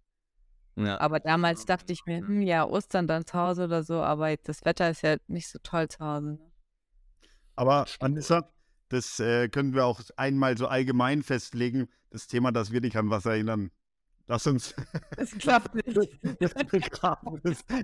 [0.76, 1.00] Ja.
[1.00, 4.64] Aber damals dachte ich mir, hm, ja, Ostern dann zu Hause oder so, aber das
[4.64, 6.32] Wetter ist ja nicht so toll zu Hause.
[6.32, 6.52] Ne?
[7.56, 8.50] Aber Anissa,
[8.88, 13.10] das äh, können wir auch einmal so allgemein festlegen, das Thema, dass wir dich an
[13.10, 13.70] was erinnern.
[14.26, 14.74] Lass uns.
[15.16, 15.96] Das klappt nicht.
[15.96, 16.06] Das,
[16.40, 16.54] das,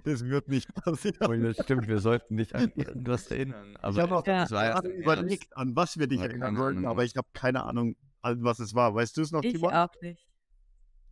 [0.05, 1.43] das wird nicht passieren.
[1.43, 3.77] das stimmt, wir sollten nicht an irgendwas erinnern.
[3.83, 4.45] Aber ich habe auch ja.
[4.47, 8.59] gerade überlegt, an was wir dich erinnern wollten, aber ich habe keine Ahnung, an was
[8.59, 8.95] es war.
[8.95, 9.73] Weißt du es noch, Ich Tibor?
[9.75, 10.27] auch nicht.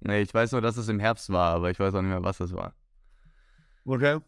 [0.01, 2.23] Nee, ich weiß nur, dass es im Herbst war, aber ich weiß auch nicht mehr,
[2.23, 2.75] was es war.
[3.85, 4.21] Okay.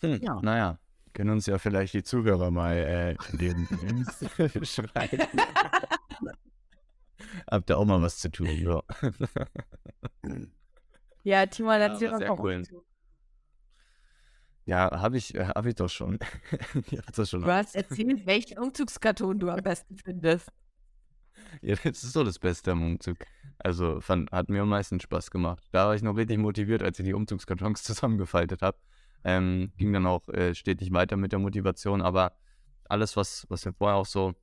[0.00, 0.40] Hm, ja.
[0.42, 0.78] Naja,
[1.12, 3.66] können uns ja vielleicht die Zuhörer mal äh, den
[4.64, 5.18] schreiben.
[7.50, 8.82] Habt ihr auch mal was zu tun, ja.
[11.22, 12.62] ja, Timo, dann ja, sehr cool.
[14.66, 16.18] Ja, habe ich, äh, hab ich doch schon.
[16.90, 20.48] ich das schon du hast erzählt, welchen Umzugskarton du am besten findest.
[21.60, 23.18] Ja, das ist so das Beste am Umzug.
[23.58, 25.62] Also fand, hat mir am meisten Spaß gemacht.
[25.72, 28.78] Da war ich noch richtig motiviert, als ich die Umzugskartons zusammengefaltet habe.
[29.22, 32.36] Ähm, ging dann auch äh, stetig weiter mit der Motivation, aber
[32.88, 34.34] alles, was, was ja vorher auch so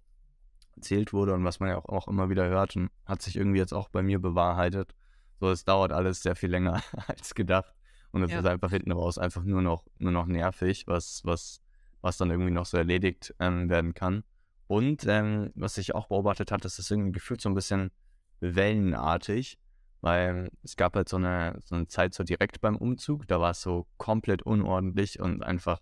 [0.81, 3.73] erzählt wurde und was man ja auch, auch immer wieder hört, hat sich irgendwie jetzt
[3.73, 4.95] auch bei mir bewahrheitet.
[5.39, 7.73] So, es dauert alles sehr viel länger als gedacht.
[8.11, 8.39] Und es ja.
[8.39, 11.61] ist einfach hinten raus einfach nur noch, nur noch nervig, was, was,
[12.01, 14.23] was dann irgendwie noch so erledigt ähm, werden kann.
[14.67, 17.91] Und ähm, was ich auch beobachtet habe, das ist irgendwie gefühlt so ein bisschen
[18.39, 19.59] wellenartig,
[20.01, 23.51] weil es gab halt so eine, so eine Zeit so direkt beim Umzug, da war
[23.51, 25.79] es so komplett unordentlich und einfach,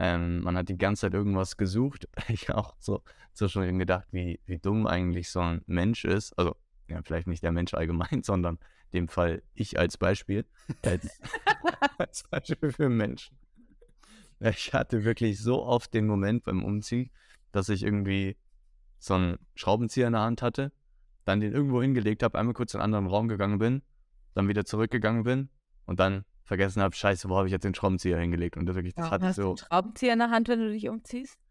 [0.00, 2.08] ähm, man hat die ganze Zeit irgendwas gesucht.
[2.28, 3.02] Ich auch so,
[3.34, 6.32] schon gedacht, wie, wie dumm eigentlich so ein Mensch ist.
[6.38, 6.56] Also,
[6.88, 8.58] ja, vielleicht nicht der Mensch allgemein, sondern
[8.90, 10.44] in dem Fall ich als Beispiel.
[10.82, 11.20] Als,
[11.98, 13.36] als Beispiel für Menschen.
[14.40, 17.10] Ich hatte wirklich so oft den Moment beim Umziehen,
[17.52, 18.36] dass ich irgendwie
[18.98, 20.72] so einen Schraubenzieher in der Hand hatte
[21.24, 23.82] dann den irgendwo hingelegt habe, einmal kurz in einen anderen Raum gegangen bin,
[24.34, 25.48] dann wieder zurückgegangen bin
[25.86, 28.56] und dann vergessen habe, scheiße, wo habe ich jetzt den Schraubenzieher hingelegt?
[28.56, 29.42] Und das wirklich, das ja, hat hast so.
[29.42, 31.38] Du einen Schraubenzieher in der Hand, wenn du dich umziehst?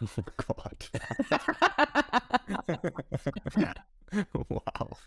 [0.00, 0.90] Oh Gott.
[4.32, 4.98] wow.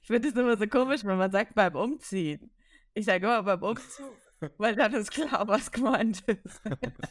[0.00, 2.50] Ich finde es immer so komisch, wenn man sagt beim Umziehen.
[2.94, 4.16] Ich sage immer beim Umzug,
[4.58, 6.62] weil dann ist klar, was gemeint ist.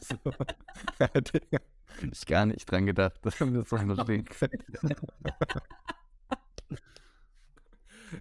[0.02, 0.18] so.
[2.12, 4.26] ich gar nicht dran gedacht, dass wir das so stehen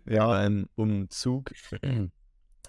[0.07, 1.53] Ja, beim Umzug.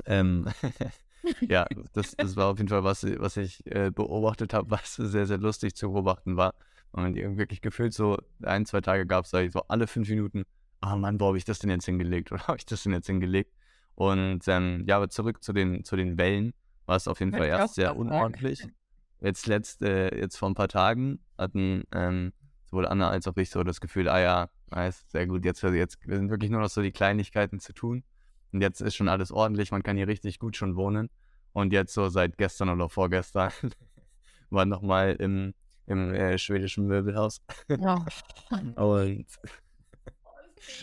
[0.05, 0.47] ähm,
[1.41, 5.25] ja, das, das war auf jeden Fall was, was ich äh, beobachtet habe, was sehr,
[5.25, 6.53] sehr lustig zu beobachten war.
[6.91, 10.45] Und wirklich gefühlt so ein, zwei Tage gab es, so alle fünf Minuten,
[10.81, 12.31] ah oh Mann, wo habe ich das denn jetzt hingelegt?
[12.31, 13.53] Oder habe ich das denn jetzt hingelegt?
[13.95, 16.53] Und ähm, ja, aber zurück zu den, zu den Wellen
[16.85, 18.65] war es auf jeden Fall erst sehr unordentlich.
[19.21, 22.31] Jetzt letzt, äh, jetzt vor ein paar Tagen hatten ähm,
[22.69, 25.97] sowohl Anna als auch ich so das Gefühl, ah ja, nice, sehr gut, jetzt, jetzt
[26.05, 28.03] sind wirklich nur noch so die Kleinigkeiten zu tun.
[28.51, 31.09] Und jetzt ist schon alles ordentlich, man kann hier richtig gut schon wohnen.
[31.53, 33.51] Und jetzt so seit gestern oder vorgestern
[34.49, 35.53] war nochmal im,
[35.87, 37.41] im äh, schwedischen Möbelhaus.
[37.67, 38.05] Ja.
[38.75, 39.25] Und,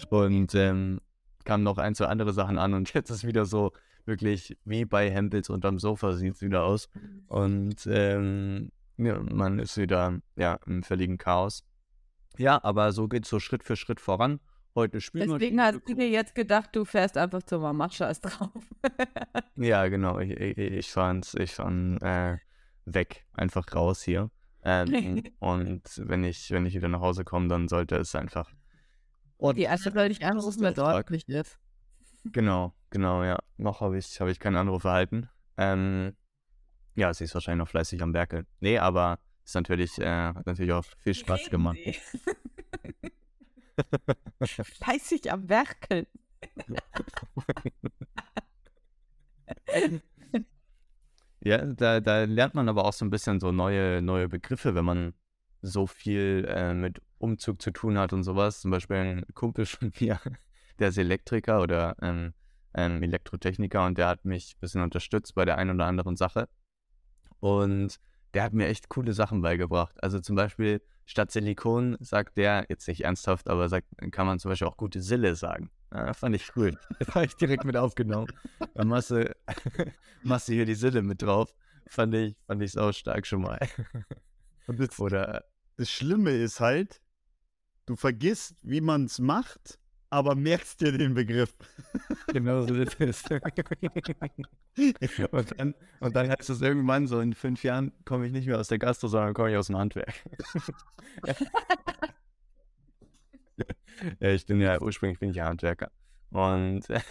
[0.09, 1.01] und ähm,
[1.44, 3.72] kamen noch ein, zwei andere Sachen an und jetzt ist wieder so
[4.07, 6.88] wirklich wie bei Hempels unterm Sofa sieht es wieder aus.
[7.27, 11.64] Und ähm, ja, man ist wieder ja, im völligen Chaos.
[12.38, 14.40] Ja, aber so geht es so Schritt für Schritt voran.
[14.75, 18.51] Heute spielen Deswegen hast du dir jetzt gedacht, du fährst einfach zur Mama, scheiß drauf.
[19.57, 20.18] Ja, genau.
[20.18, 22.37] Ich, ich, ich fand ich fand, äh,
[22.85, 24.31] weg, einfach raus hier.
[24.62, 28.51] Ähm, und wenn ich, wenn ich wieder nach Hause komme, dann sollte es einfach.
[29.55, 30.79] Die erste soll dich anrufen, Tag.
[30.79, 31.59] ordentlich ist.
[32.33, 33.38] Genau, genau, ja.
[33.57, 35.29] Noch habe ich, hab ich keinen Anruf erhalten.
[35.57, 36.16] Ähm,
[36.94, 38.46] ja, sie ist wahrscheinlich noch fleißig am Werkeln.
[38.61, 41.78] Nee, aber ist natürlich, äh, hat natürlich auch viel Spaß gemacht.
[44.42, 46.06] Fleißig am Werkeln.
[51.46, 54.85] Ja, da, da lernt man aber auch so ein bisschen so neue, neue Begriffe, wenn
[54.85, 55.14] man
[55.62, 58.62] so viel äh, mit Umzug zu tun hat und sowas.
[58.62, 60.18] Zum Beispiel ein Kumpel von mir,
[60.80, 62.35] der ist Elektriker oder ähm,
[62.74, 66.48] ähm, Elektrotechniker und der hat mich ein bisschen unterstützt bei der einen oder anderen Sache.
[67.38, 68.00] Und
[68.37, 69.96] der hat mir echt coole Sachen beigebracht.
[70.05, 74.51] Also zum Beispiel statt Silikon sagt der, jetzt nicht ernsthaft, aber sagt, kann man zum
[74.51, 75.70] Beispiel auch gute Sille sagen.
[75.90, 76.79] Ja, fand ich cool.
[76.99, 78.27] Das habe ich direkt mit aufgenommen.
[78.75, 79.35] Dann machst du,
[80.22, 81.55] machst du hier die Sille mit drauf.
[81.87, 83.59] Fand ich, fand ich sau stark schon mal.
[84.66, 85.46] Und das, Oder
[85.79, 87.01] das Schlimme ist halt,
[87.87, 89.79] du vergisst, wie man es macht,
[90.16, 91.52] aber merkst dir den Begriff.
[92.33, 93.22] genau so ist es.
[95.31, 98.59] und, dann, und dann heißt es irgendwann so, in fünf Jahren komme ich nicht mehr
[98.59, 100.14] aus der Gastro, sondern komme ich aus dem Handwerk.
[104.20, 105.90] ja, ich bin ja, ursprünglich bin ich ja Handwerker.
[106.31, 107.02] Und ja,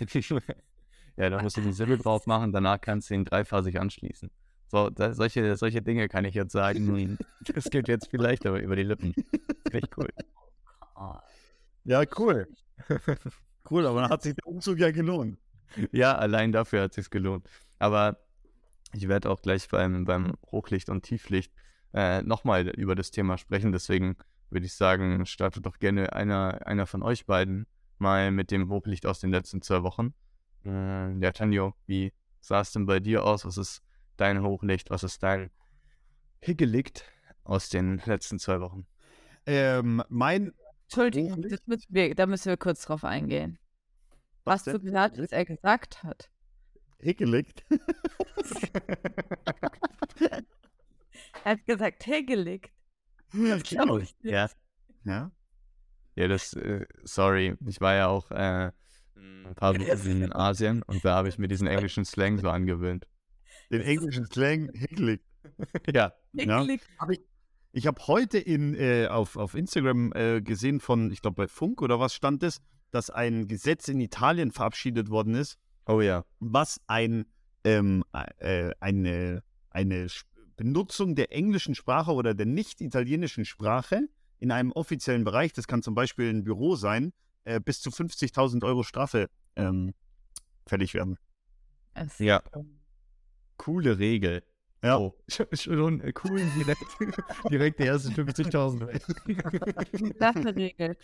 [1.30, 4.32] da musst du die Sille drauf machen, danach kannst du ihn dreiphasig anschließen.
[4.68, 7.20] So, da, solche, solche Dinge kann ich jetzt sagen.
[7.54, 9.13] Das geht jetzt vielleicht aber über die Lippen.
[9.72, 10.10] Echt cool.
[11.86, 12.48] Ja, cool.
[13.69, 15.39] Cool, aber dann hat sich der Umzug ja gelohnt.
[15.91, 17.50] Ja, allein dafür hat sich's gelohnt.
[17.80, 18.19] Aber
[18.93, 21.52] ich werde auch gleich beim, beim Hochlicht und Tieflicht
[21.93, 23.71] äh, nochmal über das Thema sprechen.
[23.71, 24.17] Deswegen
[24.50, 27.65] würde ich sagen, startet doch gerne einer, einer von euch beiden
[27.98, 30.13] mal mit dem Hochlicht aus den letzten zwei Wochen.
[30.63, 33.45] Äh, ja, Tanjo, wie sah es denn bei dir aus?
[33.45, 33.82] Was ist
[34.17, 34.89] dein Hochlicht?
[34.91, 35.50] Was ist dein
[36.41, 37.04] Higgelicht
[37.43, 38.86] aus den letzten zwei Wochen?
[39.45, 40.54] Ähm, mein
[40.86, 43.58] Entschuldigung, müssen wir, da müssen wir kurz drauf eingehen.
[44.43, 46.30] Was, Was du gesagt hast, er gesagt hat.
[47.00, 47.65] Hickelicht.
[51.43, 52.71] Er hat gesagt, hergelegt.
[53.34, 54.15] ja, nicht.
[54.24, 54.50] Ja.
[55.04, 55.32] Ja.
[56.15, 58.71] Ja, das, äh, sorry, ich war ja auch äh,
[59.15, 63.08] ein paar Wochen in Asien und da habe ich mir diesen englischen Slang so angewöhnt.
[63.71, 65.24] Den englischen Slang Hickelicht.
[65.93, 66.12] Ja.
[66.34, 66.58] Ja.
[66.58, 66.88] Hergelegt.
[67.12, 67.21] Ich
[67.88, 72.00] habe heute in, äh, auf, auf Instagram äh, gesehen von, ich glaube bei Funk oder
[72.00, 72.62] was stand es,
[72.92, 76.24] dass ein Gesetz in Italien verabschiedet worden ist, Oh ja.
[76.40, 77.26] was ein,
[77.66, 78.06] ähm,
[78.38, 80.08] äh, eine, eine
[80.56, 84.08] Benutzung der englischen Sprache oder der nicht italienischen Sprache
[84.40, 87.12] in einem offiziellen Bereich, das kann zum Beispiel ein Büro sein,
[87.44, 89.94] äh, bis zu 50.000 Euro Strafe ähm,
[90.66, 91.18] fällig werden.
[92.20, 92.42] Ja.
[93.58, 94.44] Coole Regel.
[94.86, 94.98] Ja.
[95.00, 95.15] Oh,
[95.54, 96.84] schon äh, cool, direkt,
[97.50, 99.02] direkt die ersten 50.000 weg.
[100.19, 100.95] Das ist eine Regel.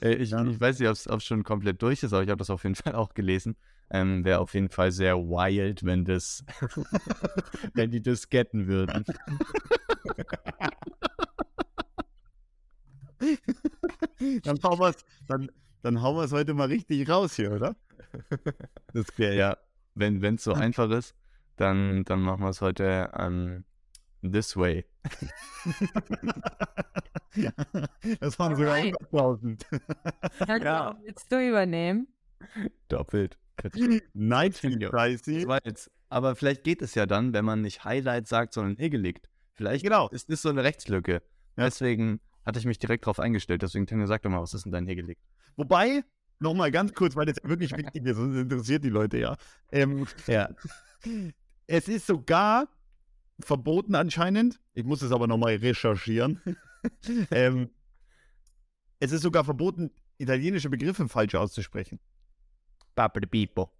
[0.00, 0.42] Äh, ich, Ja.
[0.44, 2.74] ich weiß nicht, ob es schon komplett durch ist, aber ich habe das auf jeden
[2.76, 3.56] Fall auch gelesen.
[3.90, 6.44] Ähm, Wäre auf jeden Fall sehr wild, wenn das,
[7.74, 9.04] wenn die das getten würden.
[14.42, 15.50] Dann hauen wir es dann,
[15.82, 17.76] dann hauen wir's heute mal richtig raus hier, oder?
[18.94, 19.56] Das wäre ja,
[19.94, 21.14] wenn es so einfach ist,
[21.56, 23.64] dann, dann machen wir es heute ähm,
[24.22, 24.84] this way.
[28.20, 28.94] Das waren sogar Alright.
[29.10, 30.62] 100.000.
[30.62, 30.98] Ja.
[31.02, 32.08] Willst du übernehmen?
[32.88, 33.38] Doppelt.
[34.12, 34.90] Night Ja.
[34.90, 35.46] Pricey.
[35.64, 39.28] Jetzt, aber vielleicht geht es ja dann, wenn man nicht Highlight sagt, sondern hingelegt.
[39.54, 40.08] Vielleicht Genau.
[40.08, 41.22] ist das so eine Rechtslücke.
[41.56, 41.64] Ja.
[41.64, 43.62] Deswegen hatte ich mich direkt drauf eingestellt.
[43.62, 45.22] Deswegen, Tanja, sag doch mal, was ist denn dein hingelegt?
[45.56, 46.02] Wobei,
[46.38, 49.36] nochmal ganz kurz, weil das wirklich wichtig ist, sonst interessiert die Leute ja.
[49.70, 50.50] Ähm, Ja.
[51.66, 52.68] es ist sogar
[53.40, 56.40] verboten anscheinend, ich muss es aber nochmal recherchieren.
[57.30, 57.70] ähm,
[59.00, 61.98] es ist sogar verboten, italienische Begriffe falsch auszusprechen.
[62.94, 63.70] Babidi Bipo.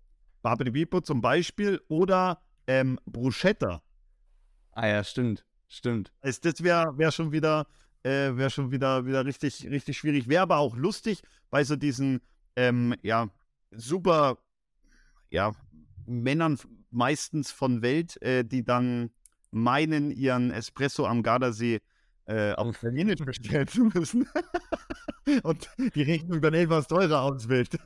[0.42, 3.83] Babidi Bipo zum Beispiel oder ähm, Bruschetta.
[4.73, 5.45] Ah ja, stimmt.
[5.68, 6.12] Stimmt.
[6.21, 7.66] Also das wäre wär schon wieder,
[8.03, 10.29] äh, wäre schon wieder, wieder richtig, richtig schwierig.
[10.29, 12.21] Wäre aber auch lustig bei so diesen,
[12.57, 13.31] ähm, ja,
[13.71, 14.38] super,
[15.31, 15.53] ja,
[16.05, 16.59] Männern
[16.92, 19.11] meistens von Welt, äh, die dann
[19.50, 21.81] meinen, ihren Espresso am Gardasee
[22.26, 24.28] äh, auf Italienisch bestellen zu müssen.
[25.42, 27.76] Und die Rechnung dann etwas teurer ausfällt.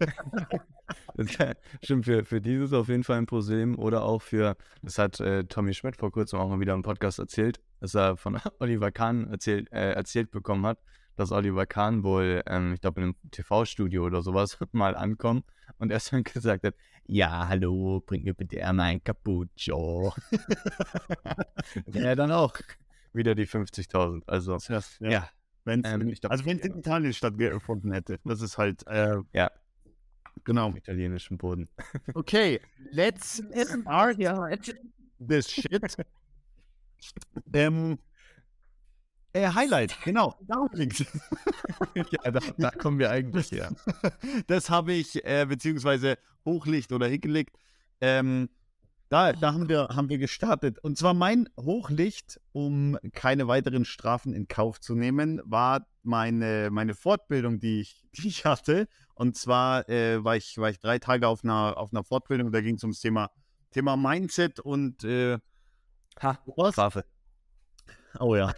[1.82, 3.78] Stimmt, für, für dieses auf jeden Fall ein Problem.
[3.78, 7.18] Oder auch für, das hat äh, Tommy Schmidt vor kurzem auch mal wieder im Podcast
[7.18, 10.78] erzählt, dass er von Oliver Kahn erzählt, äh, erzählt bekommen hat,
[11.16, 15.44] dass Oliver Kahn wohl, ähm, ich glaube, in einem TV-Studio oder sowas mal ankommt
[15.78, 16.74] und erst dann gesagt hat,
[17.08, 20.14] ja, hallo, bring mir bitte einmal ein Cappuccino.
[21.92, 22.54] ja, dann auch
[23.12, 24.22] wieder die 50.000.
[24.26, 24.80] Also, ja.
[25.00, 25.28] ja.
[25.64, 28.20] Wenn's, ähm, glaub, also wenn es in Italien stattgefunden hätte.
[28.24, 29.50] Das ist halt, äh, ja.
[30.44, 30.68] Genau.
[30.68, 31.68] Auf italienischem Boden.
[32.14, 32.60] Okay,
[32.92, 33.42] let's
[33.82, 34.18] start
[35.18, 35.96] this shit.
[37.52, 37.98] ähm,
[39.36, 40.34] äh, Highlight, genau.
[40.46, 41.00] Darum ging's.
[41.94, 43.70] ja, da, da, kommen wir eigentlich her.
[44.46, 47.56] Das habe ich, äh, beziehungsweise Hochlicht oder hingelegt.
[48.00, 48.48] Ähm,
[49.08, 50.78] da, da haben, wir, haben wir gestartet.
[50.80, 56.94] Und zwar mein Hochlicht, um keine weiteren Strafen in Kauf zu nehmen, war meine, meine
[56.94, 58.88] Fortbildung, die ich, die ich hatte.
[59.14, 62.60] Und zwar äh, war, ich, war ich drei Tage auf einer, auf einer Fortbildung, da
[62.60, 63.30] ging es ums Thema,
[63.70, 65.38] Thema Mindset und äh,
[66.20, 66.74] ha, was?
[66.74, 67.04] Strafe.
[68.20, 68.52] Oh ja.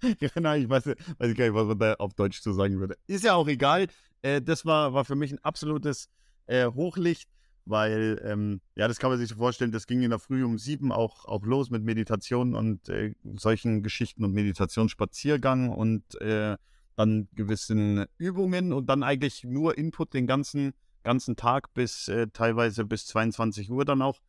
[0.18, 2.96] genau, ich weiß, weiß gar nicht, was man da auf Deutsch zu sagen würde.
[3.06, 3.86] Ist ja auch egal.
[4.22, 6.08] Äh, das war, war für mich ein absolutes
[6.46, 7.28] äh, Hochlicht
[7.66, 10.56] weil, ähm, ja, das kann man sich so vorstellen, das ging in der Früh um
[10.56, 16.56] sieben auch, auch los mit Meditation und äh, solchen Geschichten und Meditationsspaziergang und äh,
[16.94, 22.84] dann gewissen Übungen und dann eigentlich nur Input den ganzen, ganzen Tag bis äh, teilweise
[22.84, 24.20] bis 22 Uhr dann auch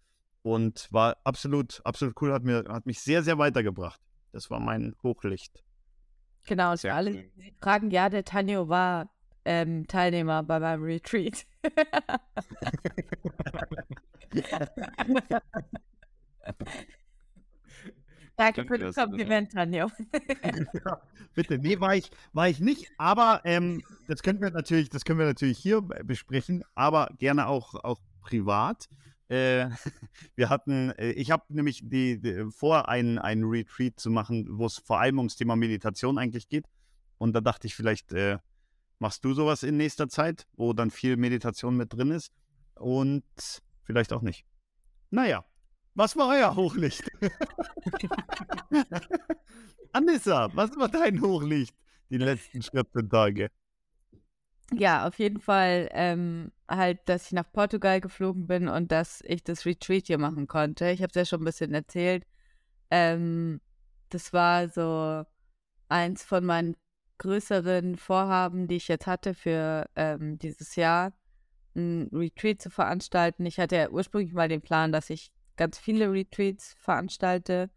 [0.48, 4.00] und war absolut, absolut cool, hat, mir, hat mich sehr, sehr weitergebracht.
[4.32, 5.64] Das war mein Hochlicht.
[6.46, 9.12] Genau, und für alle, die fragen, ja, der Tanjo war
[9.44, 11.46] ähm, Teilnehmer bei meinem Retreat.
[18.38, 19.88] Danke für das Kompliment, Tanjo.
[20.86, 21.02] ja,
[21.34, 25.20] bitte, nee, war ich, war ich nicht, aber ähm, das können wir natürlich, das können
[25.20, 28.88] wir natürlich hier besprechen, aber gerne auch, auch privat.
[29.30, 29.70] Äh,
[30.36, 34.66] wir hatten, äh, ich habe nämlich die, die, vor, einen, einen Retreat zu machen, wo
[34.66, 36.66] es vor allem ums Thema Meditation eigentlich geht.
[37.18, 38.38] Und da dachte ich, vielleicht äh,
[39.00, 42.32] Machst du sowas in nächster Zeit, wo dann viel Meditation mit drin ist?
[42.76, 43.24] Und
[43.84, 44.44] vielleicht auch nicht.
[45.12, 45.46] Naja,
[45.94, 47.04] was war euer Hochlicht?
[49.94, 51.76] Anissa, was war dein Hochlicht
[52.10, 53.52] die letzten 14 Tage?
[54.74, 59.44] Ja, auf jeden Fall ähm, halt, dass ich nach Portugal geflogen bin und dass ich
[59.44, 60.90] das Retreat hier machen konnte.
[60.90, 62.26] Ich habe es ja schon ein bisschen erzählt.
[62.92, 63.62] Ähm,
[64.10, 65.24] das war so
[65.90, 66.76] eins von meinen
[67.20, 71.14] größeren Vorhaben, die ich jetzt hatte für ähm, dieses Jahr,
[71.76, 73.46] ein Retreat zu veranstalten.
[73.46, 77.70] Ich hatte ja ursprünglich mal den Plan, dass ich ganz viele Retreats veranstalte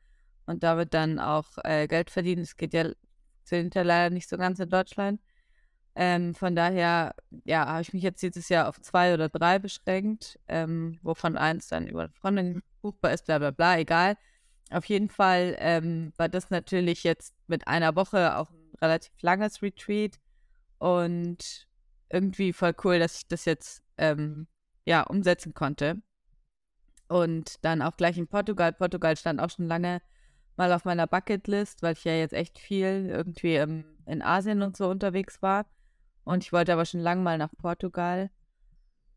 [0.46, 2.42] und damit dann auch äh, Geld verdiene.
[2.42, 2.90] Es geht ja,
[3.44, 5.20] sind ja leider nicht so ganz in Deutschland.
[6.03, 10.39] Ähm, von daher, ja, habe ich mich jetzt dieses Jahr auf zwei oder drei beschränkt,
[10.49, 14.17] ähm, wovon eins dann über eine Freundin buchbar ist, bla bla bla, egal.
[14.71, 19.61] Auf jeden Fall ähm, war das natürlich jetzt mit einer Woche auch ein relativ langes
[19.61, 20.19] Retreat
[20.79, 21.69] und
[22.09, 24.47] irgendwie voll cool, dass ich das jetzt ähm,
[24.87, 26.01] ja umsetzen konnte.
[27.09, 28.73] Und dann auch gleich in Portugal.
[28.73, 30.01] Portugal stand auch schon lange
[30.57, 34.79] mal auf meiner Bucketlist, weil ich ja jetzt echt viel irgendwie im, in Asien und
[34.79, 35.67] so unterwegs war.
[36.31, 38.31] Und ich wollte aber schon lange mal nach Portugal.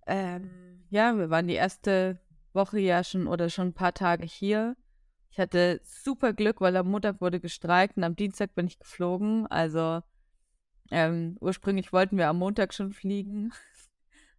[0.08, 2.20] Ähm, ja, wir waren die erste
[2.54, 4.76] Woche ja schon oder schon ein paar Tage hier.
[5.30, 9.46] Ich hatte super Glück, weil am Montag wurde gestreikt und am Dienstag bin ich geflogen.
[9.46, 10.02] Also
[10.90, 13.52] ähm, ursprünglich wollten wir am Montag schon fliegen.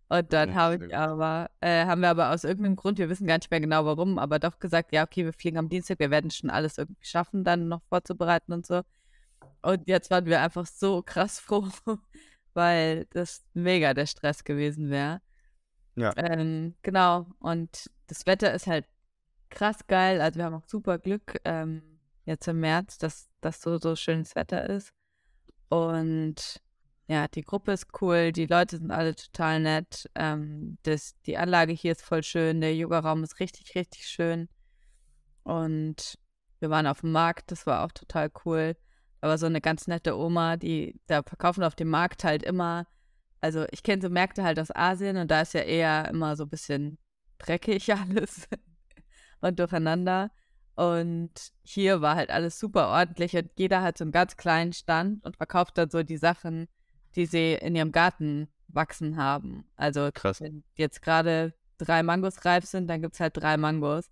[0.09, 3.27] Und dann ja, habe ich aber, äh, haben wir aber aus irgendeinem Grund, wir wissen
[3.27, 6.11] gar nicht mehr genau warum, aber doch gesagt, ja, okay, wir fliegen am Dienstag, wir
[6.11, 8.83] werden schon alles irgendwie schaffen, dann noch vorzubereiten und so.
[9.63, 11.69] Und jetzt waren wir einfach so krass froh,
[12.55, 15.21] weil das mega der Stress gewesen wäre.
[15.97, 16.13] Ja.
[16.17, 17.27] Ähm, genau.
[17.41, 18.87] Und das Wetter ist halt
[19.51, 20.21] krass geil.
[20.21, 21.83] Also wir haben auch super Glück ähm,
[22.25, 24.93] jetzt im März, dass das so, so schönes Wetter ist.
[25.69, 26.61] Und
[27.07, 30.09] ja, die Gruppe ist cool, die Leute sind alle total nett.
[30.15, 34.49] Ähm, das, die Anlage hier ist voll schön, der Yoga-Raum ist richtig, richtig schön.
[35.43, 36.19] Und
[36.61, 38.77] wir waren auf dem Markt, das war auch total cool.
[39.25, 42.87] Aber so eine ganz nette Oma, die da verkaufen auf dem Markt halt immer
[43.45, 46.45] also ich kenne so Märkte halt aus Asien und da ist ja eher immer so
[46.45, 46.97] ein bisschen
[47.37, 48.49] dreckig alles
[49.43, 50.31] und durcheinander.
[50.77, 55.23] Und hier war halt alles super ordentlich und jeder hat so einen ganz kleinen Stand
[55.25, 56.69] und verkauft dann so die Sachen,
[57.17, 59.67] die sie in ihrem Garten wachsen haben.
[59.77, 60.41] Also Krass.
[60.41, 64.11] wenn jetzt gerade drei Mangos reif sind, dann gibt es halt drei Mangos.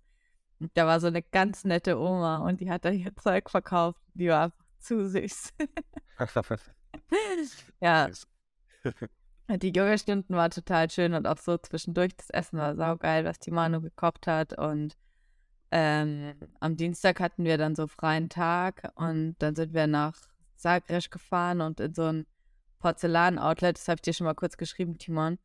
[0.59, 3.99] Und da war so eine ganz nette Oma und die hat da ihr Zeug verkauft.
[4.13, 4.53] Die war
[4.83, 5.53] zu süß.
[7.81, 8.09] ja.
[9.49, 13.51] Die Yoga-Stunden waren total schön und auch so zwischendurch das Essen war saugeil, was die
[13.51, 14.57] Manu gekocht hat.
[14.57, 14.95] Und
[15.71, 20.15] ähm, am Dienstag hatten wir dann so freien Tag und dann sind wir nach
[20.55, 22.25] Zagreb gefahren und in so ein
[22.79, 25.39] Porzellan-Outlet, das habe ich dir schon mal kurz geschrieben, Timon.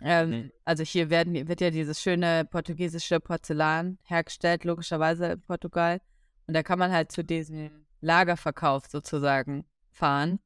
[0.00, 0.52] Ähm, mhm.
[0.64, 6.00] Also hier werden, wird ja dieses schöne portugiesische Porzellan hergestellt, logischerweise in Portugal.
[6.46, 10.40] Und da kann man halt zu diesem Lagerverkauf sozusagen fahren.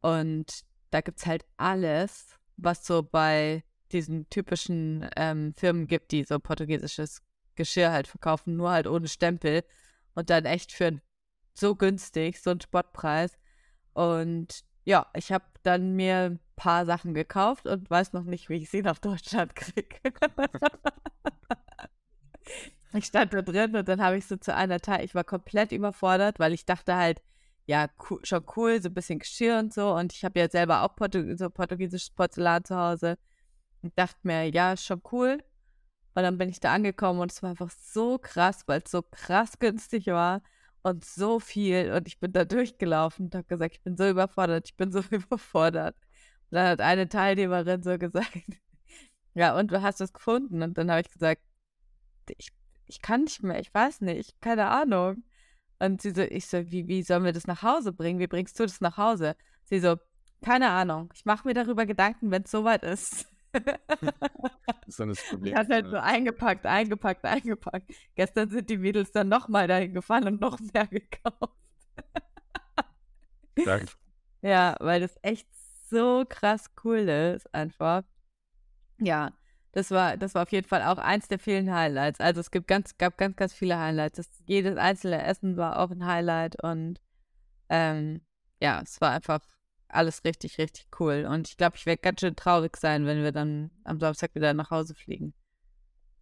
[0.00, 6.24] Und da gibt es halt alles, was so bei diesen typischen ähm, Firmen gibt, die
[6.24, 7.22] so portugiesisches
[7.54, 9.64] Geschirr halt verkaufen, nur halt ohne Stempel
[10.14, 11.00] und dann echt für
[11.54, 13.38] so günstig, so einen Spottpreis.
[13.94, 18.56] Und ja, ich habe dann mir ein paar Sachen gekauft und weiß noch nicht, wie
[18.56, 20.00] ich sie nach Deutschland kriege.
[22.94, 25.72] Ich stand da drin und dann habe ich so zu einer Teil, ich war komplett
[25.72, 27.20] überfordert, weil ich dachte halt,
[27.66, 29.94] ja, cool, schon cool, so ein bisschen Geschirr und so.
[29.94, 33.18] Und ich habe ja selber auch Portu so portugiesisches Porzellan zu Hause.
[33.82, 35.38] Und dachte mir, ja, schon cool.
[36.14, 39.02] Und dann bin ich da angekommen und es war einfach so krass, weil es so
[39.02, 40.42] krass günstig war
[40.82, 41.92] und so viel.
[41.92, 45.00] Und ich bin da durchgelaufen und habe gesagt, ich bin so überfordert, ich bin so
[45.10, 45.96] überfordert.
[46.50, 48.32] Und dann hat eine Teilnehmerin so gesagt,
[49.34, 50.62] ja, und du hast es gefunden.
[50.62, 51.42] Und dann habe ich gesagt,
[52.36, 52.52] ich,
[52.88, 55.24] ich kann nicht mehr, ich weiß nicht, keine Ahnung.
[55.78, 58.18] Und sie so, ich so, wie, wie sollen wir das nach Hause bringen?
[58.18, 59.36] Wie bringst du das nach Hause?
[59.64, 59.96] Sie so,
[60.42, 61.10] keine Ahnung.
[61.14, 63.26] Ich mache mir darüber Gedanken, wenn es soweit ist.
[64.88, 65.54] so das Problem.
[65.54, 67.92] Hat halt so eingepackt, eingepackt, eingepackt.
[68.14, 71.54] Gestern sind die Mädels dann nochmal dahin gefahren und noch mehr gekauft.
[73.64, 73.92] Danke.
[74.42, 75.48] Ja, weil das echt
[75.88, 78.02] so krass cool ist, einfach.
[78.98, 79.32] Ja,
[79.72, 82.20] das war, das war auf jeden Fall auch eins der vielen Highlights.
[82.20, 84.16] Also es gibt ganz, gab ganz, ganz viele Highlights.
[84.16, 87.00] Das, jedes einzelne Essen war auch ein Highlight und
[87.68, 88.22] ähm,
[88.60, 89.40] ja, es war einfach
[89.88, 91.26] alles richtig, richtig cool.
[91.28, 94.54] Und ich glaube, ich werde ganz schön traurig sein, wenn wir dann am Samstag wieder
[94.54, 95.34] nach Hause fliegen.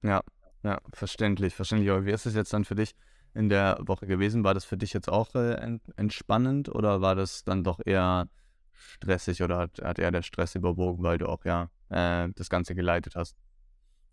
[0.03, 0.23] Ja,
[0.63, 1.91] ja, verständlich, verständlich.
[1.91, 2.95] Aber wie ist es jetzt dann für dich
[3.35, 4.45] in der Woche gewesen?
[4.45, 8.29] War das für dich jetzt auch äh, entspannend oder war das dann doch eher
[8.77, 12.75] stressig oder hat, hat eher der Stress überwogen, weil du auch ja äh, das Ganze
[12.75, 13.37] geleitet hast?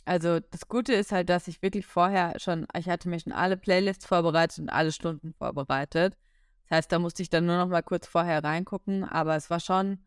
[0.06, 3.56] Also das Gute ist halt, dass ich wirklich vorher schon, ich hatte mir schon alle
[3.56, 6.18] Playlists vorbereitet und alle Stunden vorbereitet.
[6.64, 9.60] Das heißt, da musste ich dann nur noch mal kurz vorher reingucken, aber es war
[9.60, 10.00] schon,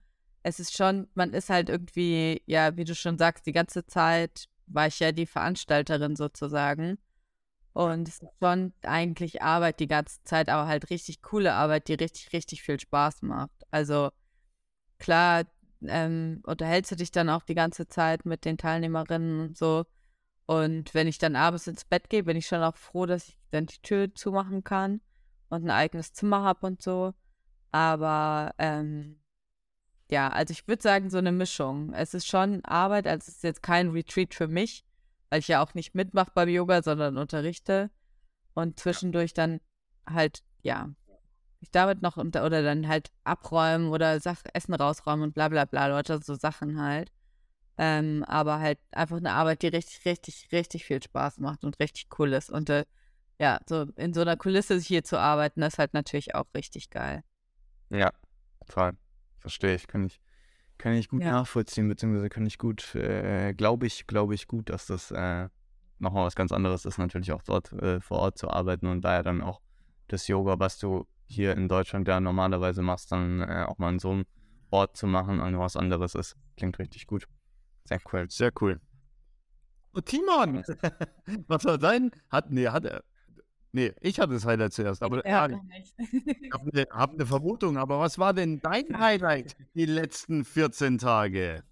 [0.43, 4.49] es ist schon, man ist halt irgendwie, ja, wie du schon sagst, die ganze Zeit
[4.67, 6.99] war ich ja die Veranstalterin sozusagen.
[7.73, 11.95] Und es ist schon eigentlich Arbeit die ganze Zeit, aber halt richtig coole Arbeit, die
[11.95, 13.51] richtig, richtig viel Spaß macht.
[13.71, 14.11] Also
[14.99, 15.45] klar,
[15.83, 19.85] ähm, unterhältst du dich dann auch die ganze Zeit mit den Teilnehmerinnen und so.
[20.47, 23.39] Und wenn ich dann abends ins Bett gehe, bin ich schon auch froh, dass ich
[23.51, 25.01] dann die Tür zumachen kann
[25.49, 27.15] und ein eigenes Zimmer habe und so.
[27.73, 29.21] Aber ähm,
[30.09, 31.93] ja, also ich würde sagen, so eine Mischung.
[31.93, 34.85] Es ist schon Arbeit, also es ist jetzt kein Retreat für mich,
[35.31, 37.91] weil ich ja auch nicht mitmache beim Yoga, sondern unterrichte.
[38.55, 39.61] Und zwischendurch dann
[40.09, 40.91] halt, ja,
[41.61, 45.65] ich damit noch unter, oder dann halt abräumen oder Sach Essen rausräumen und bla bla
[45.65, 47.11] bla, Leute, so Sachen halt.
[47.79, 52.07] Ähm, aber halt einfach eine Arbeit, die richtig, richtig, richtig viel Spaß macht und richtig
[52.19, 52.51] cool ist.
[52.51, 52.85] Und äh,
[53.39, 57.23] ja, so in so einer Kulisse hier zu arbeiten, ist halt natürlich auch richtig geil.
[57.91, 58.13] Ja,
[58.67, 58.97] total.
[59.39, 59.87] Verstehe ich.
[59.87, 60.21] Kann ich,
[60.79, 61.33] kann ich gut ja.
[61.33, 65.49] nachvollziehen, beziehungsweise kann ich gut, äh, glaube ich, glaube ich gut, dass das äh,
[65.99, 69.23] nochmal was ganz anderes ist, natürlich auch dort äh, vor Ort zu arbeiten und daher
[69.23, 69.61] dann auch
[70.09, 73.99] das Yoga, was du hier in Deutschland ja normalerweise machst, dann äh, auch mal in
[73.99, 74.25] so einem
[74.71, 76.37] Ort zu machen und was anderes ist.
[76.57, 77.27] Klingt richtig gut.
[77.85, 78.27] Sehr cool.
[78.29, 78.81] Sehr cool.
[79.95, 80.63] Oh, Timon!
[81.47, 82.11] was war dein?
[82.31, 83.03] Hat, nee, hat er.
[83.73, 88.01] Nee, ich hatte das Highlight zuerst, aber ja, ich habe eine, hab eine Vermutung, aber
[88.01, 91.63] was war denn dein Highlight die letzten 14 Tage?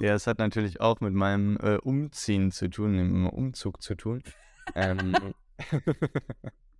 [0.00, 3.94] Ja, es hat natürlich auch mit meinem äh, Umziehen zu tun, mit dem Umzug zu
[3.94, 4.22] tun.
[4.74, 5.14] ähm,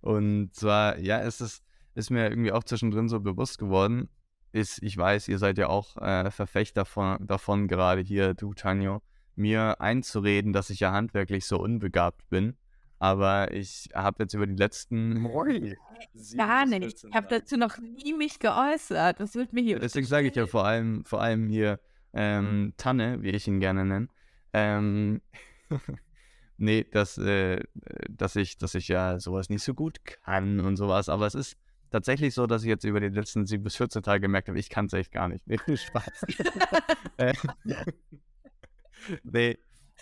[0.00, 1.62] Und zwar, ja, es ist,
[1.94, 4.08] ist mir irgendwie auch zwischendrin so bewusst geworden,
[4.52, 9.02] ist, ich weiß, ihr seid ja auch äh, Verfechter von, davon, gerade hier, du, Tanjo,
[9.34, 12.56] mir einzureden, dass ich ja handwerklich so unbegabt bin.
[12.98, 15.22] Aber ich habe jetzt über die letzten.
[16.34, 17.04] Gar nicht.
[17.04, 19.20] Ich habe dazu noch nie mich geäußert.
[19.20, 19.78] Das wird mir hier.
[19.78, 21.78] Deswegen sage ich ja vor allem, vor allem hier
[22.14, 24.08] ähm, Tanne, wie ich ihn gerne nenne.
[24.54, 25.20] Ähm,
[26.58, 27.62] nee, dass, äh,
[28.08, 31.08] dass, ich, dass ich ja sowas nicht so gut kann und sowas.
[31.08, 31.56] Aber es ist
[31.90, 34.70] tatsächlich so, dass ich jetzt über die letzten 7 bis 14 Tage gemerkt habe, ich
[34.70, 35.46] kann es echt gar nicht.
[35.46, 36.26] Nee, Spaß.
[37.18, 37.32] Äh,
[39.22, 39.56] nee,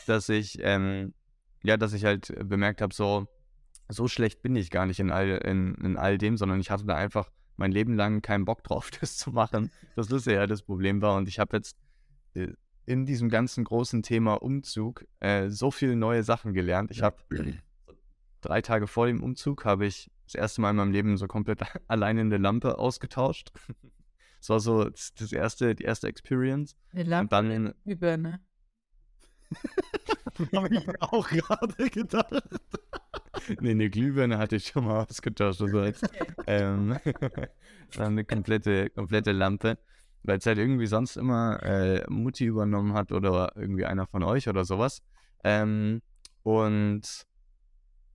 [0.07, 1.15] dass ich, ähm,
[1.63, 3.29] ja, dass ich halt bemerkt habe, so,
[3.89, 6.87] so schlecht bin ich gar nicht in all, in, in all dem, sondern ich hatte
[6.87, 9.71] da einfach mein Leben lang keinen Bock drauf, das zu machen.
[9.95, 11.17] Das ist ja das Problem war.
[11.17, 11.77] Und ich habe jetzt
[12.35, 12.49] äh,
[12.87, 16.91] in diesem ganzen großen Thema Umzug äh, so viele neue Sachen gelernt.
[16.91, 17.17] Ich habe
[18.41, 21.61] drei Tage vor dem Umzug habe ich das erste Mal in meinem Leben so komplett
[21.89, 23.53] alleine eine Lampe ausgetauscht.
[24.41, 26.77] Das war so das erste, die erste Experience.
[26.93, 28.41] Eine Lampe Und dann in Birne.
[30.55, 32.43] Habe ich auch gerade gedacht.
[33.61, 35.63] nee, eine Glühbirne hatte ich schon mal ausgetauscht.
[35.63, 36.03] Also als,
[36.47, 36.99] ähm,
[37.95, 39.79] dann eine komplette, komplette Lampe.
[40.25, 44.49] Weil es halt irgendwie sonst immer äh, Mutti übernommen hat oder irgendwie einer von euch
[44.49, 45.03] oder sowas.
[45.45, 46.01] Ähm,
[46.43, 47.03] und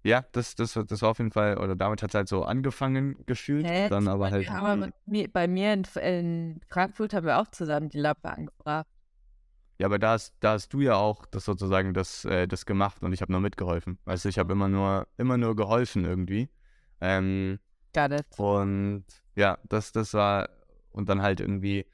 [0.04, 3.16] ja, das, das, das war auf jeden Fall, oder damit hat es halt so angefangen
[3.26, 3.66] gefühlt.
[3.66, 3.90] Hä?
[3.90, 4.50] Dann aber halt.
[4.78, 8.88] Mit mir, bei mir in, in Frankfurt haben wir auch zusammen die Lampe angebracht.
[9.78, 13.02] Ja, aber da hast, da hast du ja auch das sozusagen das, äh, das gemacht
[13.02, 13.98] und ich habe nur mitgeholfen.
[14.06, 16.50] Weißt du, ich habe immer nur, immer nur geholfen irgendwie.
[17.02, 17.60] Ähm,
[17.94, 18.26] Got it.
[18.38, 19.06] und
[19.36, 20.50] ja, das, das war,
[20.92, 21.86] und dann halt irgendwie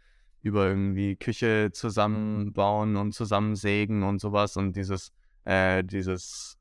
[0.45, 5.11] über irgendwie Küche zusammenbauen und zusammensägen und sowas und dieses,
[5.43, 6.59] äh, dieses,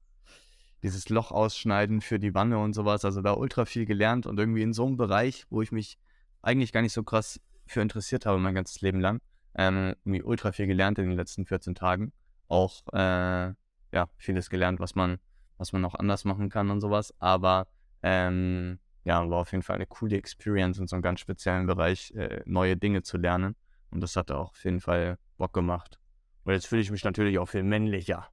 [0.82, 3.04] dieses Loch ausschneiden für die Wanne und sowas.
[3.04, 5.98] Also da ultra viel gelernt und irgendwie in so einem Bereich, wo ich mich
[6.40, 9.20] eigentlich gar nicht so krass für interessiert habe mein ganzes Leben lang,
[9.54, 12.10] ähm, irgendwie ultra viel gelernt in den letzten 14 Tagen.
[12.48, 13.52] Auch äh,
[13.92, 15.18] ja, vieles gelernt, was man,
[15.58, 17.12] was man noch anders machen kann und sowas.
[17.18, 17.66] Aber
[18.02, 22.12] ähm, ja, war auf jeden Fall eine coole Experience in so einem ganz speziellen Bereich,
[22.12, 23.56] äh, neue Dinge zu lernen.
[23.94, 26.00] Und das hat auch auf jeden Fall Bock gemacht.
[26.42, 28.28] Und jetzt fühle ich mich natürlich auch viel männlicher.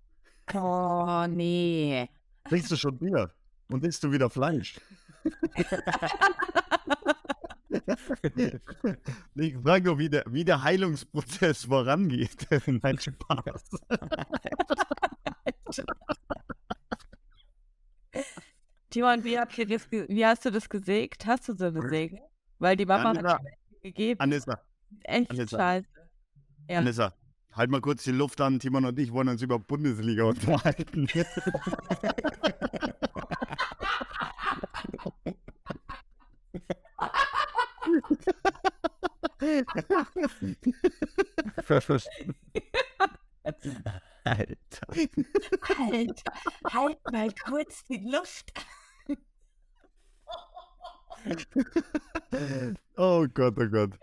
[0.55, 2.09] Oh, nee.
[2.49, 3.31] Trinkst du schon Bier?
[3.69, 4.81] Und isst du wieder Fleisch?
[9.35, 12.47] ich frage nur, wie der, wie der Heilungsprozess vorangeht.
[12.65, 13.63] Nein, Spaß.
[18.89, 21.27] Timon, wie, wie hast du das gesägt?
[21.27, 22.19] Hast du so gesägt?
[22.57, 23.41] Weil die Mama Anissa, hat
[23.83, 24.19] gegeben.
[24.19, 24.59] Anissa,
[25.03, 25.57] Echt Anissa.
[25.57, 25.87] scheiße.
[26.69, 26.79] Ja.
[26.79, 27.13] Anissa,
[27.53, 28.59] halt mal kurz die Luft an.
[28.59, 31.07] Timon und ich wollen uns über Bundesliga unterhalten.
[44.23, 44.87] Alter.
[45.79, 46.33] Alter,
[46.71, 48.53] halt mal kurz die Luft.
[52.97, 53.99] oh Gott, oh Gott.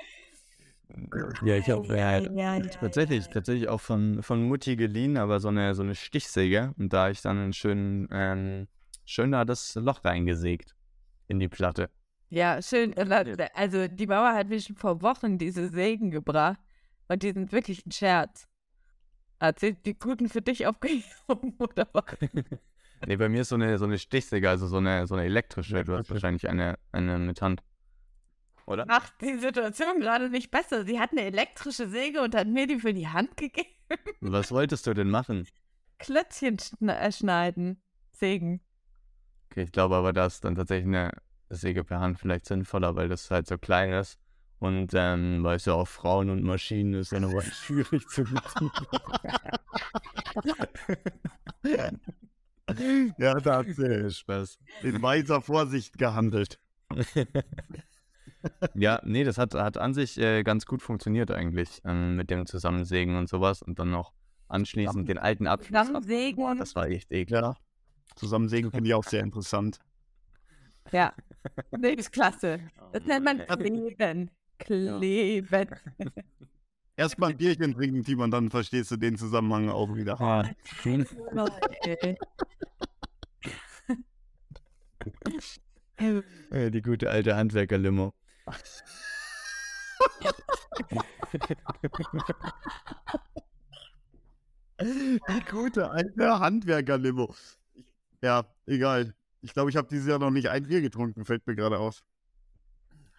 [1.42, 3.30] Ja, ich habe ja, ja, ja, tatsächlich, ja.
[3.32, 6.74] tatsächlich auch von, von Mutti geliehen, aber so eine, so eine Stichsäge.
[6.78, 8.68] Und da hab ich dann einen schönen, ähm,
[9.04, 10.74] schön da das Loch reingesägt
[11.28, 11.90] in die Platte.
[12.30, 12.92] Ja, schön.
[12.92, 16.58] Dann- Also die Mama hat mir schon vor Wochen diese Sägen gebracht
[17.08, 18.46] und die sind wirklich ein Scherz.
[19.40, 22.04] Hat sie die guten für dich aufgehoben oder was?
[23.06, 25.84] Nee, bei mir ist so eine, so eine Stichsäge, also so eine, so eine elektrische.
[25.84, 27.62] Du hast wahrscheinlich eine, eine mit Hand.
[28.68, 28.84] Oder?
[28.84, 30.84] Macht die Situation gerade nicht besser.
[30.84, 33.70] Sie hat eine elektrische Säge und hat mir die für die Hand gegeben.
[34.20, 35.48] Was wolltest du denn machen?
[35.98, 37.82] Klötzchen äh, schneiden.
[38.12, 38.60] Sägen.
[39.50, 41.12] Okay, ich glaube aber, da ist dann tatsächlich eine
[41.48, 44.18] Säge per Hand vielleicht sinnvoller, weil das halt so klein ist.
[44.58, 48.70] Und ähm, weil es ja auch Frauen und Maschinen ist ja nochmal schwierig zu bedienen.
[53.16, 54.58] Ja, da hat sie Spaß.
[54.82, 56.60] in weiser Vorsicht gehandelt.
[58.74, 62.46] Ja, nee, das hat, hat an sich äh, ganz gut funktioniert eigentlich ähm, mit dem
[62.46, 64.12] Zusammensägen und sowas und dann noch
[64.48, 65.76] anschließend den alten Abschluss.
[65.76, 66.36] ab- Zusammensägen.
[66.36, 67.60] Boah, das war echt ekelhaft.
[68.16, 69.78] Zusammensägen finde ich auch sehr interessant.
[70.92, 71.12] Ja.
[71.76, 72.60] Nee, ist klasse.
[72.92, 74.30] Das nennt man Kleben.
[74.58, 75.68] Kleben.
[76.96, 80.16] Erstmal ein Bierchen trinken, Timon, dann verstehst du den Zusammenhang auch wieder.
[86.50, 88.12] Äh, die gute alte Handwerker-Limo.
[94.80, 97.34] Die gute alte Handwerker-Limo.
[98.22, 99.14] Ja, egal.
[99.40, 102.02] Ich glaube, ich habe dieses Jahr noch nicht ein Bier getrunken, fällt mir gerade auf.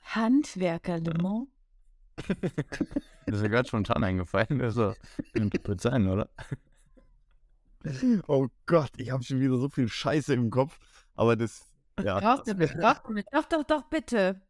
[0.04, 1.48] Handwerker-Limo?
[3.26, 4.62] Das ist ja gerade spontan eingefallen.
[4.62, 4.94] Also,
[5.66, 6.30] gut sein, oder?
[8.28, 10.78] Oh Gott, ich habe schon wieder so viel Scheiße im Kopf.
[11.16, 11.66] Aber das,
[12.02, 12.42] ja.
[12.46, 12.76] Mit.
[13.32, 14.42] Doch, doch, doch, bitte.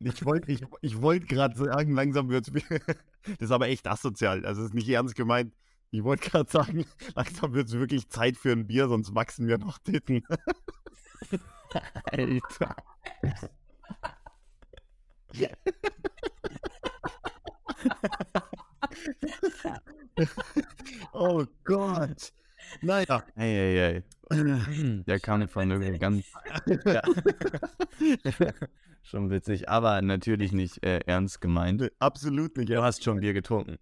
[0.00, 2.54] Ich wollte ich, ich wollt gerade sagen, langsam wird es
[3.24, 4.46] Das ist aber echt asozial.
[4.46, 5.54] Also, das ist nicht ernst gemeint.
[5.90, 6.84] Ich wollte gerade sagen,
[7.14, 10.22] langsam wird es wirklich Zeit für ein Bier, sonst wachsen wir noch Titten.
[12.04, 12.76] Alter.
[21.12, 22.32] oh Gott.
[22.82, 23.24] Naja.
[23.34, 24.02] Hey, hey, hey.
[24.30, 26.24] Der kam von irgendwie ganz.
[26.84, 27.02] Ja.
[29.02, 31.90] schon witzig, aber natürlich nicht äh, ernst gemeint.
[31.98, 32.68] Absolut nicht.
[32.68, 33.78] Du hast schon Bier getrunken.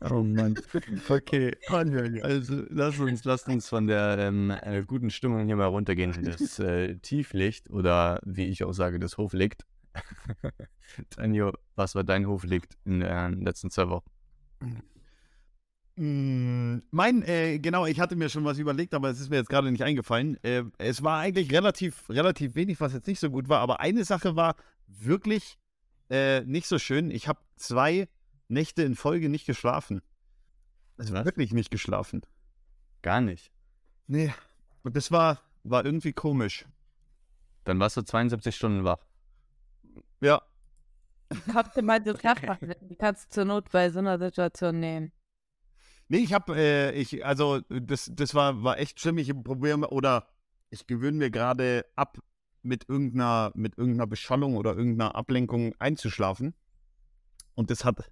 [0.00, 0.58] Oh Mann.
[1.08, 1.54] Okay.
[2.22, 6.16] Also lass uns, lass uns von der ähm, äh, guten Stimmung hier mal runtergehen.
[6.24, 9.66] Das äh, Tieflicht oder wie ich auch sage, das Hoflicht.
[11.10, 14.10] Tanjo, was war dein Hoflicht in den letzten zwei Wochen?
[15.96, 19.48] Mm, mein, äh, genau, ich hatte mir schon was überlegt, aber es ist mir jetzt
[19.48, 20.42] gerade nicht eingefallen.
[20.44, 24.04] Äh, es war eigentlich relativ, relativ wenig, was jetzt nicht so gut war, aber eine
[24.04, 24.54] Sache war
[24.86, 25.58] wirklich
[26.10, 27.10] äh, nicht so schön.
[27.10, 28.08] Ich habe zwei
[28.48, 30.00] Nächte in Folge nicht geschlafen.
[30.96, 31.24] Also Was?
[31.24, 32.22] wirklich nicht geschlafen.
[33.02, 33.50] Gar nicht.
[34.06, 34.32] Nee.
[34.82, 36.64] Und das war, war irgendwie komisch.
[37.64, 38.98] Dann warst du 72 Stunden wach.
[40.20, 40.42] Ja.
[41.52, 45.12] Habt ihr mal das Die kannst du zur Not bei so einer Situation nehmen.
[46.08, 49.18] Nee, ich hab, äh, ich, also, das, das war, war echt schlimm.
[49.18, 50.26] Ich probiere, oder
[50.70, 52.18] ich gewöhne mir gerade ab,
[52.62, 56.54] mit irgendeiner, mit irgendeiner Beschallung oder irgendeiner Ablenkung einzuschlafen.
[57.54, 58.10] Und das hat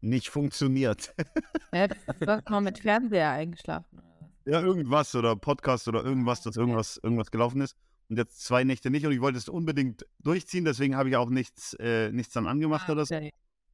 [0.00, 1.14] nicht funktioniert.
[1.72, 4.00] Ja, du hast mal mit Fernseher eingeschlafen.
[4.46, 7.76] Ja, irgendwas oder Podcast oder irgendwas, dass irgendwas, irgendwas gelaufen ist.
[8.08, 11.28] Und jetzt zwei Nächte nicht und ich wollte es unbedingt durchziehen, deswegen habe ich auch
[11.28, 13.18] nichts, äh, nichts dann angemacht ah, oder so.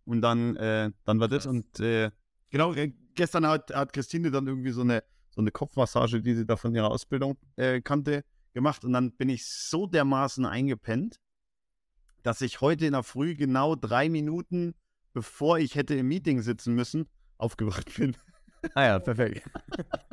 [0.05, 2.11] Und dann, äh, dann war das und äh,
[2.51, 6.47] genau, äh, gestern hat, hat Christine dann irgendwie so eine, so eine Kopfmassage, die sie
[6.47, 11.21] da von ihrer Ausbildung äh, kannte, gemacht und dann bin ich so dermaßen eingepennt,
[12.23, 14.75] dass ich heute in der Früh genau drei Minuten
[15.13, 17.09] bevor ich hätte im Meeting sitzen müssen,
[17.39, 18.17] aufgewacht bin.
[18.75, 19.43] Ah ja, perfekt.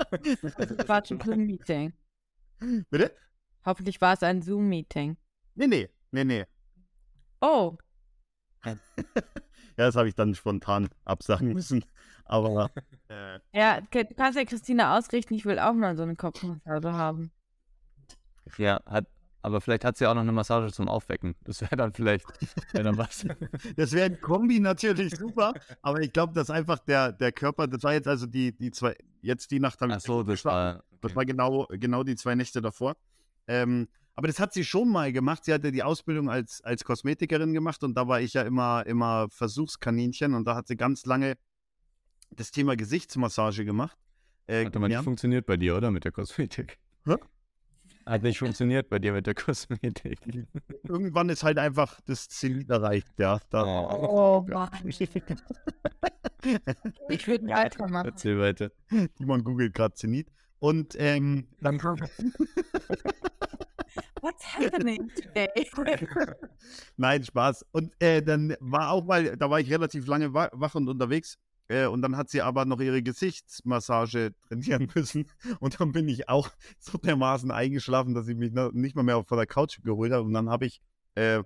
[0.10, 0.44] Das
[0.88, 1.94] war schon ein Meeting.
[2.90, 3.16] Bitte?
[3.66, 5.18] Hoffentlich war es ein Zoom-Meeting.
[5.56, 6.46] Nee, nee, nee, nee.
[7.42, 7.78] Oh.
[8.66, 8.76] ja,
[9.76, 11.84] das habe ich dann spontan absagen müssen.
[12.26, 12.70] Aber.
[13.12, 17.32] Äh, ja, du kannst ja Christina ausrichten, ich will auch mal so eine Kopfmassage haben.
[18.60, 19.08] Ja, hat,
[19.42, 21.36] aber vielleicht hat sie auch noch eine Massage zum Aufwecken.
[21.44, 22.28] Das wäre dann vielleicht
[22.72, 23.26] wär dann was.
[23.78, 25.54] das wäre ein Kombi natürlich super.
[25.82, 28.96] Aber ich glaube, dass einfach der, der Körper, das war jetzt also die, die zwei,
[29.22, 29.98] jetzt die Nacht habe ich.
[29.98, 30.76] Ach so, das war.
[30.76, 30.84] Okay.
[31.02, 32.96] Das war genau, genau die zwei Nächte davor.
[33.50, 35.44] Ähm, aber das hat sie schon mal gemacht.
[35.46, 39.28] Sie hatte die Ausbildung als, als Kosmetikerin gemacht und da war ich ja immer, immer
[39.32, 41.36] Versuchskaninchen und da hat sie ganz lange
[42.30, 43.98] das Thema Gesichtsmassage gemacht.
[44.46, 45.90] Äh, hat aber nicht funktioniert bei dir, oder?
[45.90, 46.78] Mit der Kosmetik.
[47.06, 47.16] Hä?
[48.06, 50.20] Hat nicht funktioniert bei dir mit der Kosmetik.
[50.84, 53.40] Irgendwann ist halt einfach das Zenit erreicht, ja.
[53.50, 54.70] Da, oh, oh Mann.
[54.86, 55.10] ich
[57.28, 58.10] würde einen Alter machen.
[58.10, 58.72] Erzähl weiter.
[59.16, 60.30] Timon googelt gerade Zenit.
[60.60, 61.80] Und ähm, dann.
[64.22, 65.48] What's happening today?
[66.98, 67.66] Nein, Spaß.
[67.72, 71.38] Und äh, dann war auch mal, da war ich relativ lange wach und unterwegs.
[71.70, 75.32] Äh, und dann hat sie aber noch ihre Gesichtsmassage trainieren müssen.
[75.60, 76.50] Und dann bin ich auch
[76.80, 80.24] so dermaßen eingeschlafen, dass ich mich nicht mal mehr vor der Couch geholt habe.
[80.24, 80.82] Und dann habe ich,
[81.16, 81.44] äh,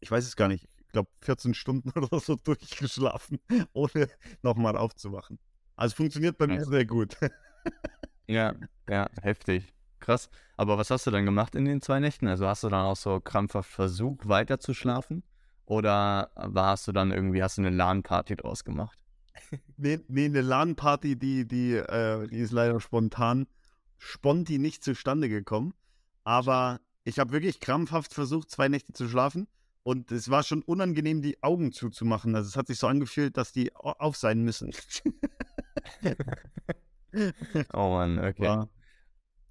[0.00, 3.38] ich weiß es gar nicht, ich glaube 14 Stunden oder so durchgeschlafen,
[3.72, 4.08] ohne
[4.42, 5.38] nochmal aufzuwachen.
[5.76, 7.16] Also funktioniert bei mir sehr gut.
[8.30, 8.54] Ja,
[8.88, 9.72] ja, heftig.
[9.98, 10.30] Krass.
[10.56, 12.28] Aber was hast du dann gemacht in den zwei Nächten?
[12.28, 15.22] Also hast du dann auch so krampfhaft versucht, weiter zu schlafen?
[15.66, 18.98] Oder warst du dann irgendwie, hast du eine LAN-Party draus gemacht?
[19.76, 23.46] nee, nee, eine LAN-Party, die, die, äh, die ist leider spontan,
[23.98, 25.74] sponti nicht zustande gekommen.
[26.24, 29.48] Aber ich habe wirklich krampfhaft versucht, zwei Nächte zu schlafen.
[29.82, 32.34] Und es war schon unangenehm, die Augen zuzumachen.
[32.34, 34.72] Also es hat sich so angefühlt, dass die auf sein müssen.
[37.72, 38.42] oh Mann, okay.
[38.42, 38.68] War,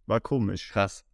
[0.05, 0.70] war, komisch.
[0.72, 1.05] Krass.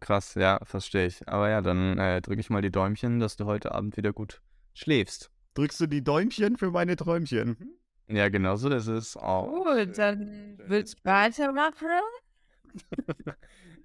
[0.00, 1.26] Krass, ja, verstehe ich.
[1.28, 4.42] Aber ja, dann äh, drücke ich mal die Däumchen, dass du heute Abend wieder gut
[4.74, 5.30] schläfst.
[5.54, 7.56] Drückst du die Däumchen für meine Träumchen?
[7.58, 8.16] Mhm.
[8.16, 9.46] Ja, genau so, das ist auch.
[9.46, 11.88] Gut, dann willst du weitermachen?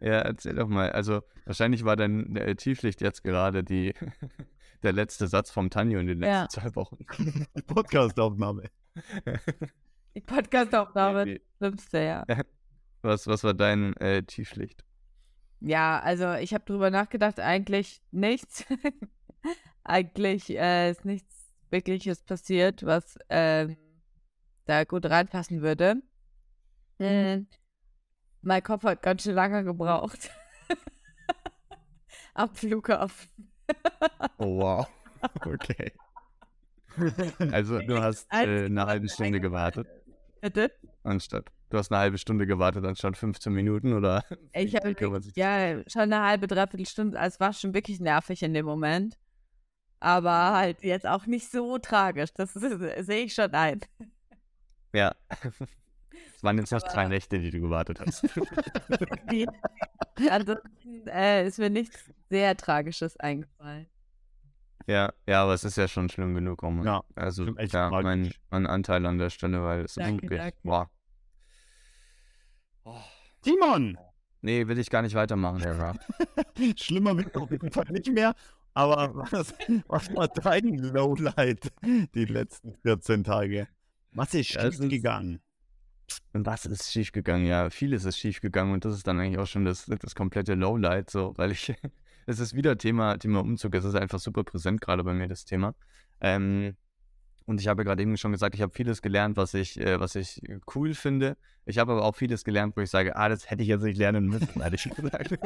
[0.02, 0.92] ja, erzähl doch mal.
[0.92, 3.94] Also, wahrscheinlich war dein äh, Tieflicht jetzt gerade die,
[4.84, 6.50] der letzte Satz vom Tanjo in den letzten ja.
[6.50, 7.06] zwei Wochen.
[7.56, 8.64] Die Podcastaufnahme.
[10.16, 12.26] Die Podcastaufnahme, schlimmste, ja.
[13.02, 14.84] Was, was war dein äh, Tieflicht?
[15.62, 18.66] Ja, also ich habe drüber nachgedacht, eigentlich nichts.
[19.86, 21.30] eigentlich äh, ist nichts
[21.70, 23.78] Wirkliches passiert, was ähm,
[24.66, 26.02] da gut reinpassen würde.
[26.98, 27.48] Mhm.
[28.42, 30.30] Mein Kopf hat ganz schön lange gebraucht.
[32.34, 33.30] Am Flughafen.
[34.40, 34.88] oh, wow.
[35.46, 35.94] Okay.
[37.52, 39.88] Also du hast äh, eine halbe Stunde gewartet.
[40.42, 40.72] Bitte?
[41.04, 41.52] Anstatt.
[41.70, 44.24] Du hast eine halbe Stunde gewartet anstatt 15 Minuten oder?
[44.54, 44.96] Ich habe
[45.36, 47.20] ja schon eine halbe, dreiviertel Stunde.
[47.20, 49.18] Also es war schon wirklich nervig in dem Moment.
[50.00, 52.32] Aber halt jetzt auch nicht so tragisch.
[52.34, 53.82] Das sehe ich schon ein.
[54.94, 55.16] Ja.
[56.36, 58.24] Es waren jetzt noch drei Nächte, die du gewartet hast.
[60.30, 63.88] Ansonsten äh, ist mir nichts sehr Tragisches eingefallen.
[64.90, 66.84] Ja, ja, aber es ist ja schon schlimm genug, um.
[66.84, 70.40] Ja, also echt ja, mein, mein, Anteil an der Stelle, weil es danke, wirklich.
[70.40, 70.58] Danke.
[70.64, 70.90] Boah.
[72.86, 72.96] Oh.
[73.44, 74.00] Simon!
[74.42, 75.94] Nee, will ich gar nicht weitermachen, Herr
[76.76, 78.34] Schlimmer wird auf jeden Fall nicht mehr.
[78.74, 79.54] Aber was,
[79.88, 81.72] was war dein Lowlight
[82.16, 83.68] die letzten 14 Tage?
[84.14, 85.40] Was ist schiefgegangen?
[86.34, 87.46] Und was ist schiefgegangen?
[87.46, 91.12] Ja, vieles ist schiefgegangen und das ist dann eigentlich auch schon das, das komplette Lowlight,
[91.12, 91.76] so, weil ich
[92.30, 93.74] es ist wieder Thema, Thema Umzug.
[93.74, 95.74] Es ist einfach super präsent gerade bei mir, das Thema.
[96.22, 96.76] Ähm,
[97.46, 100.14] und ich habe gerade eben schon gesagt, ich habe vieles gelernt, was ich, äh, was
[100.14, 100.40] ich
[100.76, 101.38] cool finde.
[101.66, 103.98] Ich habe aber auch vieles gelernt, wo ich sage, ah, das hätte ich jetzt nicht
[103.98, 105.32] lernen müssen, ehrlich gesagt.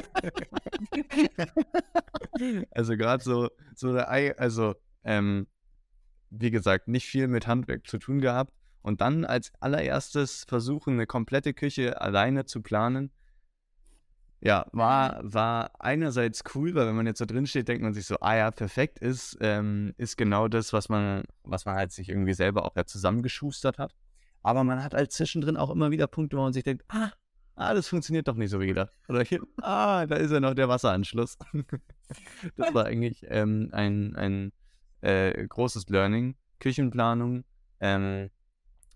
[2.71, 4.75] also gerade so, so also
[5.05, 5.47] ähm,
[6.31, 8.51] wie gesagt, nicht viel mit Handwerk zu tun gehabt.
[8.81, 13.11] Und dann als allererstes versuchen, eine komplette Küche alleine zu planen,
[14.45, 18.05] ja, war, war einerseits cool, weil wenn man jetzt da drin steht, denkt man sich
[18.05, 22.09] so, ah ja, perfekt ist, ähm, ist genau das, was man, was man halt sich
[22.09, 23.95] irgendwie selber auch ja zusammengeschustert hat.
[24.41, 27.11] Aber man hat halt zwischendrin auch immer wieder Punkte, wo man sich denkt, ah,
[27.55, 28.91] ah, das funktioniert doch nicht so wie gedacht.
[29.07, 31.37] Oder hier, ah, da ist ja noch der Wasseranschluss.
[32.57, 34.51] das war eigentlich ähm, ein, ein
[34.99, 36.35] äh, großes Learning.
[36.59, 37.45] Küchenplanung,
[37.79, 38.29] ähm,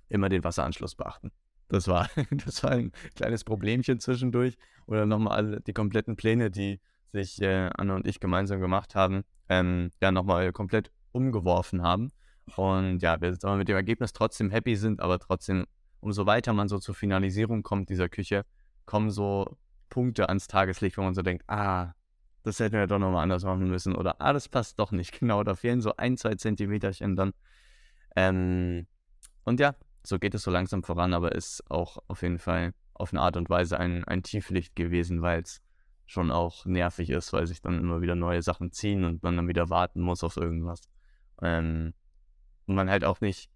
[0.10, 1.32] immer den Wasseranschluss beachten.
[1.70, 2.10] Das war,
[2.46, 4.58] das war ein kleines Problemchen zwischendurch.
[4.86, 6.80] Oder nochmal alle die kompletten Pläne, die
[7.12, 12.12] sich äh, Anna und ich gemeinsam gemacht haben, ähm, ja, nochmal komplett umgeworfen haben.
[12.56, 15.66] Und ja, wir aber mit dem Ergebnis trotzdem happy sind, aber trotzdem,
[16.00, 18.46] umso weiter man so zur Finalisierung kommt dieser Küche,
[18.86, 19.58] kommen so
[19.90, 21.94] Punkte ans Tageslicht, wo man so denkt, ah,
[22.44, 23.96] das hätten wir doch nochmal anders machen müssen.
[23.96, 25.44] Oder ah, das passt doch nicht genau.
[25.44, 27.34] Da fehlen so ein, zwei Zentimeterchen dann.
[28.16, 28.88] Ähm,
[29.44, 29.76] und ja,
[30.08, 33.36] so geht es so langsam voran, aber ist auch auf jeden Fall auf eine Art
[33.36, 35.62] und Weise ein, ein Tieflicht gewesen, weil es
[36.06, 39.50] schon auch nervig ist, weil sich dann immer wieder neue Sachen ziehen und man dann
[39.50, 40.82] wieder warten muss auf irgendwas.
[41.42, 41.94] Ähm,
[42.68, 43.52] und man halt auch nicht,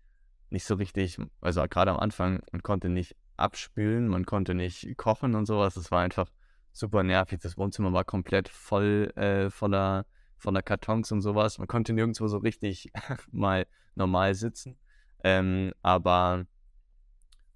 [0.49, 5.36] nicht so richtig, also gerade am Anfang, man konnte nicht abspülen, man konnte nicht kochen
[5.36, 5.78] und sowas.
[5.78, 6.30] Es war einfach
[6.74, 7.39] super nervig.
[7.39, 11.60] Das Wohnzimmer war komplett voll äh, voller, voller Kartons und sowas.
[11.60, 12.91] Man konnte nirgendwo so richtig
[13.32, 14.78] mal normal sitzen.
[15.24, 16.45] Ähm, aber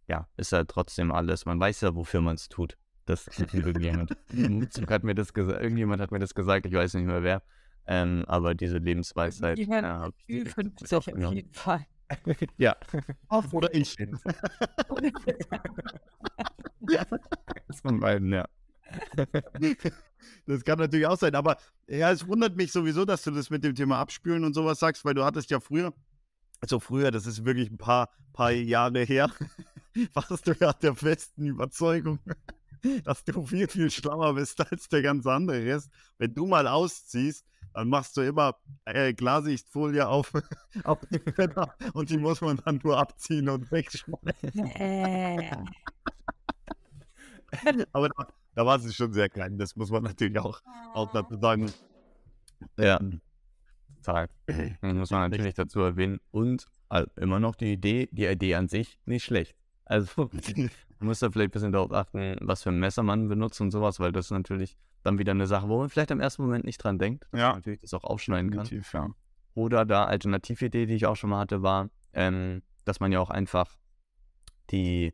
[0.07, 1.45] ja, ist halt trotzdem alles.
[1.45, 2.78] Man weiß ja, wofür man es tut.
[3.05, 4.11] Das irgendjemand.
[4.89, 7.43] hat mir das gesagt, irgendjemand hat mir das gesagt, ich weiß nicht mehr wer.
[7.88, 9.59] Ähm, aber diese Lebensweisheit.
[9.59, 11.86] Jemand ja, ich 50 auf jeden Fall.
[12.57, 12.76] ja.
[13.28, 13.95] Auf oder ich.
[17.68, 18.45] das von beiden, ja.
[20.45, 21.57] Das kann natürlich auch sein, aber
[21.88, 25.03] ja, es wundert mich sowieso, dass du das mit dem Thema Abspülen und sowas sagst,
[25.05, 25.93] weil du hattest ja früher
[26.66, 29.30] also früher, das ist wirklich ein paar, paar Jahre her,
[30.13, 32.18] warst du ja der festen Überzeugung,
[33.03, 35.91] dass du viel, viel schlauer bist als der ganze andere Rest.
[36.18, 37.45] Wenn du mal ausziehst,
[37.76, 38.55] dann machst du immer
[38.86, 40.34] äh, Klarsichtfolie auf,
[40.84, 44.66] auf die Blätter und die muss man dann nur abziehen und wegschmeißen.
[44.66, 45.51] Äh.
[47.93, 50.61] Aber da, da war sie schon sehr klein, das muss man natürlich auch,
[50.95, 51.72] auch dazu sagen.
[52.80, 52.99] Ja.
[54.08, 54.28] Ähm,
[54.82, 54.93] Total.
[54.93, 56.20] muss man natürlich dazu erwähnen.
[56.32, 59.56] Und also immer noch die Idee, die Idee an sich nicht schlecht.
[59.86, 60.30] Also
[60.99, 63.72] man muss da vielleicht ein bisschen darauf achten, was für ein Messer man benutzt und
[63.72, 66.66] sowas, weil das ist natürlich dann wieder eine Sache, wo man vielleicht im ersten Moment
[66.66, 67.47] nicht dran denkt, dass ja.
[67.49, 68.68] man natürlich das auch aufschneiden kann.
[68.93, 69.10] Ja.
[69.53, 73.30] Oder da Alternatividee, die ich auch schon mal hatte, war, ähm, dass man ja auch
[73.30, 73.78] einfach
[74.72, 75.14] die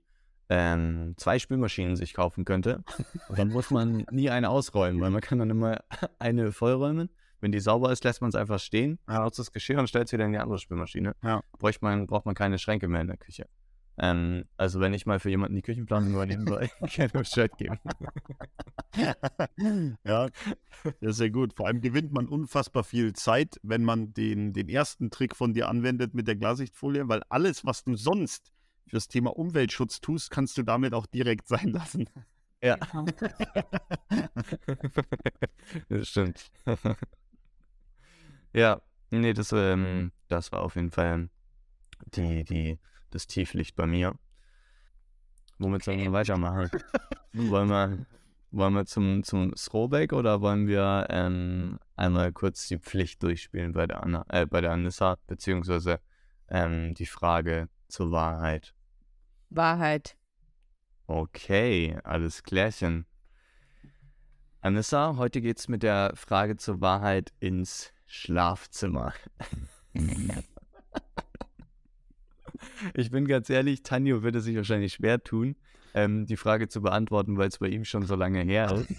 [0.50, 2.84] ähm, zwei Spülmaschinen sich kaufen könnte.
[3.30, 5.80] Und dann muss man nie eine ausräumen, weil man kann dann immer
[6.20, 7.10] eine vollräumen
[7.42, 9.24] wenn die sauber ist, lässt man es einfach stehen, ja.
[9.24, 11.16] nutzt das Geschirr und stellt es wieder in die andere Spülmaschine.
[11.24, 11.42] Ja.
[11.58, 13.48] Braucht, man, braucht man keine Schränke mehr in der Küche.
[13.98, 17.80] Ähm, also wenn ich mal für jemanden die Küchenplanung übernehmen soll, gerne Bescheid geben.
[20.06, 20.30] ja,
[20.84, 21.54] das ist sehr gut.
[21.54, 25.68] Vor allem gewinnt man unfassbar viel Zeit, wenn man den, den ersten Trick von dir
[25.68, 28.52] anwendet mit der Glassichtfolie, weil alles, was du sonst
[28.88, 32.10] fürs Thema Umweltschutz tust, kannst du damit auch direkt sein lassen.
[32.64, 32.78] Ja.
[35.90, 36.52] das stimmt.
[38.54, 38.82] Ja,
[39.12, 41.30] Nee, das, ähm, das war auf jeden Fall
[42.16, 42.80] die, die,
[43.10, 44.16] das Tieflicht bei mir.
[45.60, 46.70] Womit sollen wir weitermachen?
[47.34, 48.06] wollen wir,
[48.52, 53.86] wollen wir zum, zum Throwback oder wollen wir ähm, einmal kurz die Pflicht durchspielen bei
[53.86, 56.00] der, Anna, äh, bei der Anissa, beziehungsweise
[56.48, 58.74] ähm, die Frage zur Wahrheit?
[59.50, 60.16] Wahrheit.
[61.08, 63.06] Okay, alles klärchen.
[64.62, 69.14] Anissa, heute geht's mit der Frage zur Wahrheit ins Schlafzimmer.
[72.94, 75.56] ich bin ganz ehrlich, Tanjo würde sich wahrscheinlich schwer tun,
[75.94, 78.90] ähm, die Frage zu beantworten, weil es bei ihm schon so lange her ist.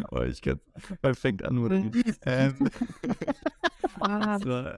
[0.10, 0.58] oh, ich kann
[1.02, 1.92] perfekt anmoderieren.
[2.22, 2.70] ähm,
[4.00, 4.70] Ah, so,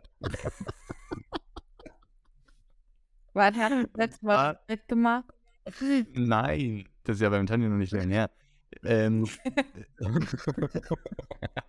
[3.34, 4.60] Wann hast du das letzte Mal Ah.
[4.68, 5.26] mitgemacht?
[6.14, 8.30] nein, das ist ja beim Tanjo noch nicht lange her.
[8.84, 9.26] Ähm,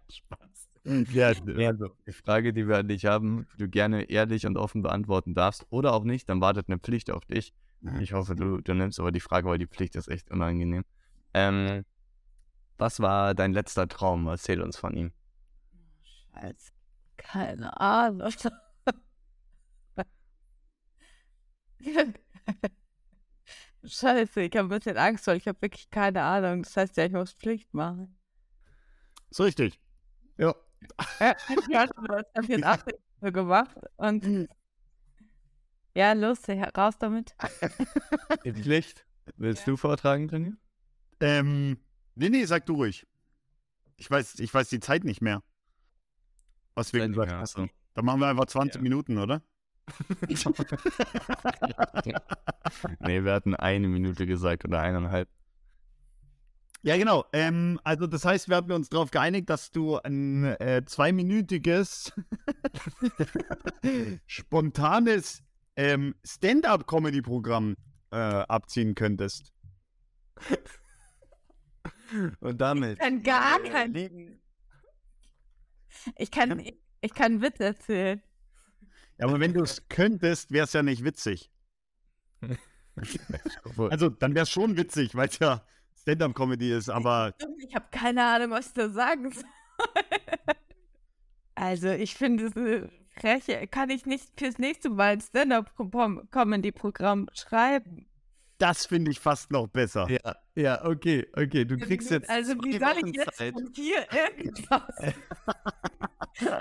[0.10, 0.70] Spaß.
[1.12, 4.82] Ja, Also, die Frage, die wir an dich haben, die du gerne ehrlich und offen
[4.82, 7.54] beantworten darfst oder auch nicht, dann wartet eine Pflicht auf dich.
[8.00, 10.86] Ich hoffe, du, du nimmst aber die Frage, weil die Pflicht ist echt unangenehm.
[11.34, 11.84] Ähm,
[12.78, 14.28] was war dein letzter Traum?
[14.28, 15.12] Erzähl uns von ihm.
[16.34, 16.72] Scheiße.
[17.18, 18.32] Keine Ahnung.
[23.86, 26.64] Scheiße, ich habe ein bisschen Angst, weil ich habe wirklich keine Ahnung.
[26.64, 28.18] Das heißt ja, ich muss Pflicht machen.
[29.30, 29.80] so richtig.
[30.38, 30.56] Ja.
[31.20, 31.36] Ja,
[31.70, 32.78] ich hatte das hab ich jetzt auch
[33.22, 33.76] so gemacht.
[33.98, 34.48] Und
[35.96, 36.40] ja, los,
[36.78, 37.36] raus damit.
[38.46, 39.06] Die Pflicht?
[39.38, 40.54] Willst du vortragen, Tanja?
[41.20, 41.78] Ähm,
[42.16, 43.08] nee, nee, sag du ruhig.
[43.96, 45.44] Ich weiß, ich weiß die Zeit nicht mehr.
[46.76, 47.70] Was wir gesagt haben.
[47.94, 48.82] Dann machen wir einfach 20 Ja.
[48.82, 49.42] Minuten, oder?
[53.00, 55.30] nee, wir hatten eine Minute gesagt oder eineinhalb.
[56.82, 57.26] Ja, genau.
[57.32, 62.12] Ähm, also das heißt, wir hatten uns darauf geeinigt, dass du ein äh, zweiminütiges,
[64.28, 65.42] spontanes
[65.78, 67.76] ähm, Stand-up-Comedy-Programm
[68.12, 69.54] äh, abziehen könntest.
[72.42, 72.94] Und damit.
[72.94, 74.40] Ich kann gar kein.
[76.18, 78.22] Ich kann, ich, ich kann Witz erzählen.
[79.18, 81.50] Ja, aber wenn du es könntest, wäre es ja nicht witzig.
[83.90, 85.66] Also dann wäre es schon witzig, weil es ja
[86.00, 87.34] Stand-up-Comedy ist, aber
[87.68, 89.44] Ich habe keine Ahnung, was ich da sagen soll.
[91.56, 98.08] Also, ich finde, es eine freche, kann ich nicht fürs nächste Mal ein Stand-up-Comedy-Programm schreiben.
[98.58, 100.08] das finde ich fast noch besser.
[100.10, 101.64] Ja, ja, okay, okay.
[101.66, 102.30] Du kriegst jetzt.
[102.30, 103.54] Also, wie soll ich jetzt Zeit.
[103.54, 104.96] von hier irgendwas?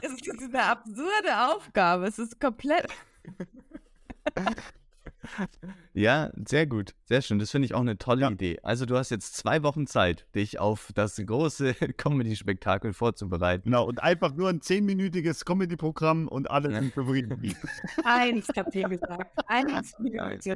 [0.02, 2.06] es ist eine absurde Aufgabe.
[2.06, 2.86] Es ist komplett.
[5.94, 6.94] Ja, sehr gut.
[7.04, 7.38] Sehr schön.
[7.38, 8.30] Das finde ich auch eine tolle Ja.
[8.30, 8.58] Idee.
[8.62, 13.64] Also, du hast jetzt zwei Wochen Zeit, dich auf das große Comedy-Spektakel vorzubereiten.
[13.64, 17.54] Genau, und einfach nur ein zehnminütiges Comedy-Programm und alle sind zufrieden.
[18.04, 19.38] Eins, ich habe dir gesagt.
[19.46, 19.94] Eins.
[20.18, 20.48] Eins.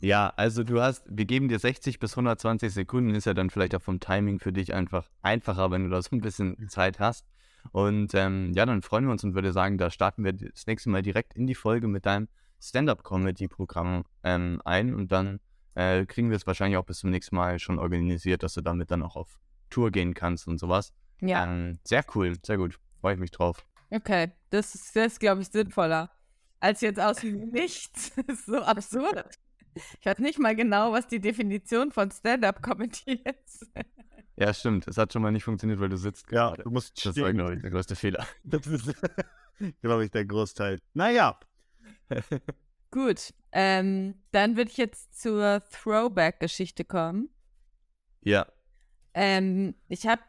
[0.00, 3.74] Ja, also du hast, wir geben dir 60 bis 120 Sekunden, ist ja dann vielleicht
[3.74, 7.26] auch vom Timing für dich einfach einfacher, wenn du da so ein bisschen Zeit hast.
[7.72, 10.90] Und ähm, ja, dann freuen wir uns und würde sagen, da starten wir das nächste
[10.90, 12.28] Mal direkt in die Folge mit deinem
[12.60, 15.40] Stand-up-Comedy-Programm ähm, ein und dann
[15.74, 18.90] äh, kriegen wir es wahrscheinlich auch bis zum nächsten Mal schon organisiert, dass du damit
[18.90, 19.38] dann auch auf
[19.70, 20.92] Tour gehen kannst und sowas.
[21.20, 22.78] Ja, Ähm, sehr cool, sehr gut.
[23.00, 23.66] Freue ich mich drauf.
[23.90, 24.32] okay.
[24.50, 26.10] Das ist, das ist glaube ich, sinnvoller.
[26.64, 28.12] Als jetzt aus dem Nichts.
[28.26, 29.38] Das ist so absurd.
[29.98, 33.66] Ich weiß nicht mal genau, was die Definition von Stand-up-Comedy ist.
[34.36, 34.88] Ja, stimmt.
[34.88, 36.62] Es hat schon mal nicht funktioniert, weil du sitzt Ja, gerade.
[36.64, 37.36] du musst Das war, stehen.
[37.36, 38.26] glaube ich, der größte Fehler.
[38.42, 38.92] Das ist,
[39.80, 40.80] glaube ich, der Großteil.
[40.92, 41.38] Naja,
[42.90, 47.28] Gut, ähm, dann würde ich jetzt zur Throwback-Geschichte kommen.
[48.22, 48.46] Ja,
[49.14, 50.22] Ähm, ich habe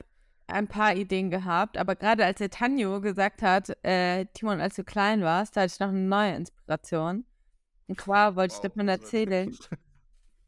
[0.47, 4.83] ein paar Ideen gehabt, aber gerade als der Tanjo gesagt hat, äh, Timon, als du
[4.83, 7.25] klein warst, da hatte ich noch eine neue Inspiration.
[7.87, 9.55] Und zwar wollte ich davon erzählen.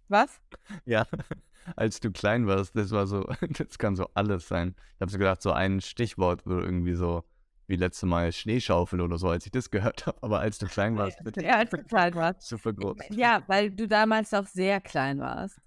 [0.08, 0.40] Was?
[0.86, 1.06] ja.
[1.76, 4.74] Als du klein warst, das war so, das kann so alles sein.
[4.96, 7.26] Ich habe so gedacht, so ein Stichwort würde irgendwie so,
[7.68, 10.18] wie letzte Mal Schneeschaufel oder so, als ich das gehört habe.
[10.22, 11.44] Aber als du klein warst, bitte.
[11.44, 12.48] Ja, als du klein warst.
[12.48, 12.98] Super groß.
[13.10, 15.60] Ja, weil du damals noch sehr klein warst.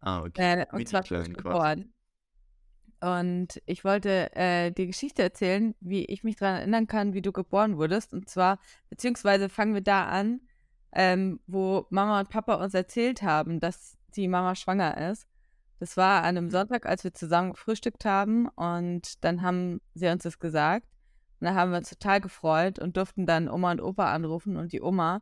[0.00, 0.62] Ah, okay.
[0.62, 1.93] Äh, und zwar klein geboren.
[3.00, 7.32] Und ich wollte äh, die Geschichte erzählen, wie ich mich daran erinnern kann, wie du
[7.32, 8.12] geboren wurdest.
[8.12, 8.58] Und zwar,
[8.90, 10.40] beziehungsweise fangen wir da an,
[10.92, 15.26] ähm, wo Mama und Papa uns erzählt haben, dass die Mama schwanger ist.
[15.80, 18.48] Das war an einem Sonntag, als wir zusammen gefrühstückt haben.
[18.48, 20.86] Und dann haben sie uns das gesagt.
[21.40, 24.72] Und da haben wir uns total gefreut und durften dann Oma und Opa anrufen und
[24.72, 25.20] die Oma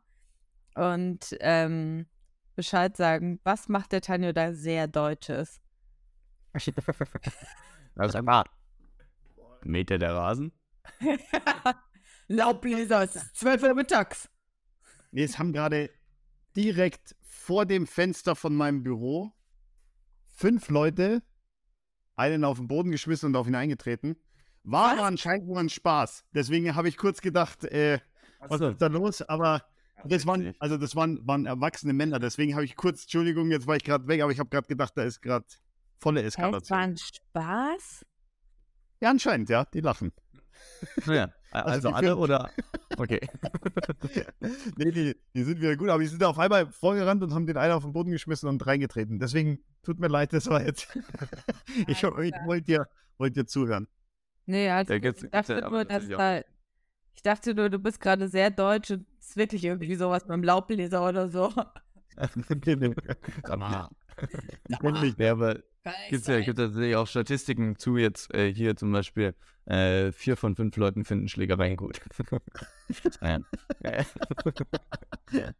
[0.75, 2.07] und ähm,
[2.55, 5.61] Bescheid sagen, was macht der Tanjo da sehr Deutsches?
[7.95, 8.45] Also, ah,
[9.65, 10.53] Mäht der der Rasen?
[12.29, 14.29] Laubbläser, es ist 12 Uhr mittags.
[15.11, 15.91] Nee, es haben gerade
[16.57, 19.33] direkt vor dem Fenster von meinem Büro
[20.35, 21.23] fünf Leute
[22.17, 24.17] einen auf den Boden geschmissen und auf ihn eingetreten.
[24.65, 24.99] War Was?
[24.99, 26.25] aber anscheinend nur ein Spaß.
[26.33, 27.99] Deswegen habe ich kurz gedacht, äh,
[28.39, 28.69] was so.
[28.69, 29.23] ist da los?
[29.23, 29.65] Aber
[30.05, 32.19] das waren, also das waren, waren erwachsene Männer.
[32.19, 34.93] Deswegen habe ich kurz, Entschuldigung, jetzt war ich gerade weg, aber ich habe gerade gedacht,
[34.97, 35.47] da ist gerade
[36.03, 36.79] volle Das war Eskalation.
[36.79, 38.05] ein Spaß?
[39.01, 40.13] Ja, anscheinend, ja, die lachen.
[41.07, 42.51] Naja, also die alle oder?
[42.99, 43.21] Okay.
[44.77, 47.57] nee, die, die sind wieder gut, aber die sind auf einmal vorgerannt und haben den
[47.57, 49.19] einen auf den Boden geschmissen und reingetreten.
[49.19, 50.95] Deswegen tut mir leid, das war jetzt.
[51.87, 52.87] ich ich wollte dir,
[53.17, 53.89] wollt dir zuhören.
[54.45, 56.43] Nee, also ich dachte nur, dass da,
[57.15, 60.35] ich dachte nur, du bist gerade sehr deutsch und es ist wirklich irgendwie sowas mit
[60.35, 61.51] dem Laubbläser oder so.
[62.67, 62.95] nee, nee.
[64.69, 65.19] Ich bin nicht.
[65.19, 65.61] Ja, aber
[66.11, 69.35] Gibt ja, gibt tatsächlich auch Statistiken zu jetzt äh, hier zum Beispiel
[69.67, 72.01] äh, vier von fünf Leuten finden Schlägereien gut.
[73.21, 73.41] naja.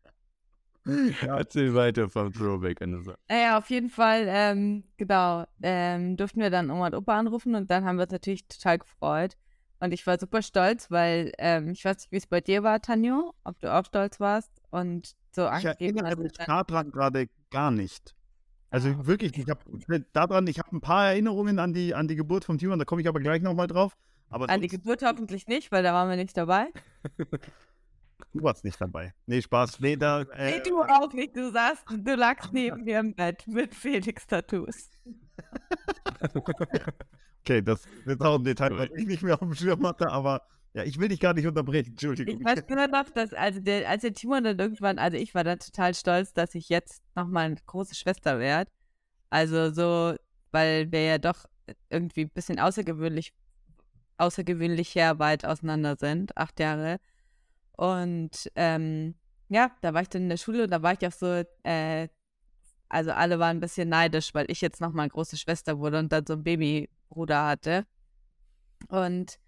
[0.85, 2.81] Erzähl weiter vom Throwback.
[3.29, 7.71] Naja, auf jeden Fall, ähm, genau, ähm, durften wir dann Oma und Opa anrufen und
[7.71, 9.37] dann haben wir uns natürlich total gefreut.
[9.79, 12.81] Und ich war super stolz, weil ähm, ich weiß nicht, wie es bei dir war,
[12.81, 16.19] Tanjo, ob du auch stolz warst und so Ich angegeben erinnere hast.
[16.19, 18.15] mich dann- daran gerade gar nicht.
[18.73, 19.61] Also Ah, wirklich, ich habe
[20.15, 23.03] daran, ich habe ein paar Erinnerungen an die, an die Geburt vom Timon, da komme
[23.03, 23.97] ich aber gleich nochmal drauf.
[24.31, 26.69] Aber An die Geburt hoffentlich nicht, weil da waren wir nicht dabei.
[27.19, 29.13] du warst nicht dabei.
[29.27, 29.79] Nee, Spaß.
[29.81, 30.25] Nee, da.
[30.39, 31.37] Nee, Äh, du auch nicht.
[31.37, 34.89] Du saßt, du lagst neben mir im Bett mit Felix-Tattoos.
[37.43, 40.41] okay, das ist auch ein Detail, was ich nicht mehr auf dem Schirm hatte, aber
[40.75, 42.41] ja, ich will dich gar nicht unterbrechen, Entschuldigung.
[42.41, 45.45] Ich weiß nur noch, dass also der, als der Timon dann irgendwann, also ich war
[45.45, 48.71] dann total stolz, dass ich jetzt nochmal eine große Schwester werde.
[49.29, 50.17] Also so,
[50.51, 51.45] weil wir ja doch
[51.91, 53.35] irgendwie ein bisschen außergewöhnlich,
[54.17, 56.99] außergewöhnlicher weit auseinander sind, acht Jahre.
[57.73, 59.15] Und ähm,
[59.49, 62.09] ja, da war ich dann in der Schule und da war ich auch so, äh,
[62.89, 66.27] also alle waren ein bisschen neidisch, weil ich jetzt nochmal große Schwester wurde und dann
[66.27, 67.87] so einen Babybruder hatte.
[68.89, 69.39] Und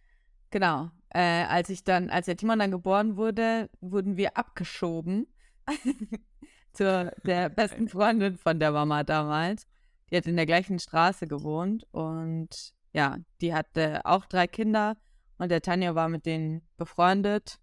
[0.51, 5.27] genau, äh, als ich dann, als der Timon dann geboren wurde, wurden wir abgeschoben
[6.73, 9.67] zu der besten Freundin von der Mama damals.
[10.11, 12.49] Die hat in der gleichen Straße gewohnt und
[12.93, 14.97] ja, die hatte auch drei Kinder
[15.39, 17.59] und der Tanja war mit denen befreundet.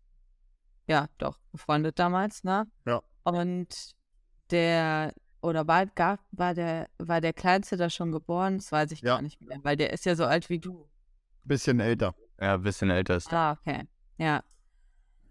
[0.87, 2.67] Ja, doch, befreundet damals, ne?
[2.85, 3.01] Ja.
[3.23, 3.91] Und
[4.49, 8.57] der, oder war, gab, war der, war der Kleinste da schon geboren?
[8.57, 9.15] Das weiß ich Ja.
[9.15, 10.89] gar nicht mehr, weil der ist ja so alt wie du.
[11.43, 12.15] Bisschen älter.
[12.41, 13.31] Ja, ein bisschen älter ist.
[13.31, 13.83] Ah, okay.
[14.17, 14.43] Ja.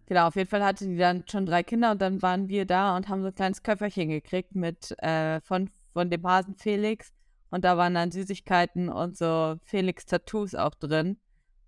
[0.06, 2.96] Genau, auf jeden Fall hatte die dann schon drei Kinder und dann waren wir da
[2.96, 7.12] und haben so ein kleines Köfferchen gekriegt mit äh, von, von dem Hasen Felix.
[7.50, 11.18] Und da waren dann Süßigkeiten und so Felix-Tattoos auch drin.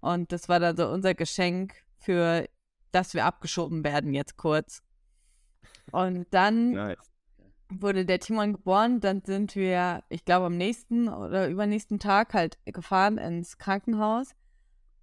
[0.01, 2.49] Und das war dann so unser Geschenk für,
[2.93, 4.82] dass wir abgeschoben werden jetzt kurz.
[5.90, 7.11] Und dann Nice.
[7.68, 12.59] wurde der Timon geboren, dann sind wir, ich glaube, am nächsten oder übernächsten Tag halt
[12.64, 14.34] gefahren ins Krankenhaus.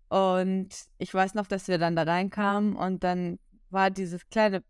[0.09, 3.39] Und ich weiß noch, dass wir dann da reinkamen und dann
[3.69, 4.63] war dieses kleine,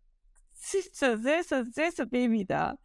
[0.52, 2.78] süße, süße, süße Baby da.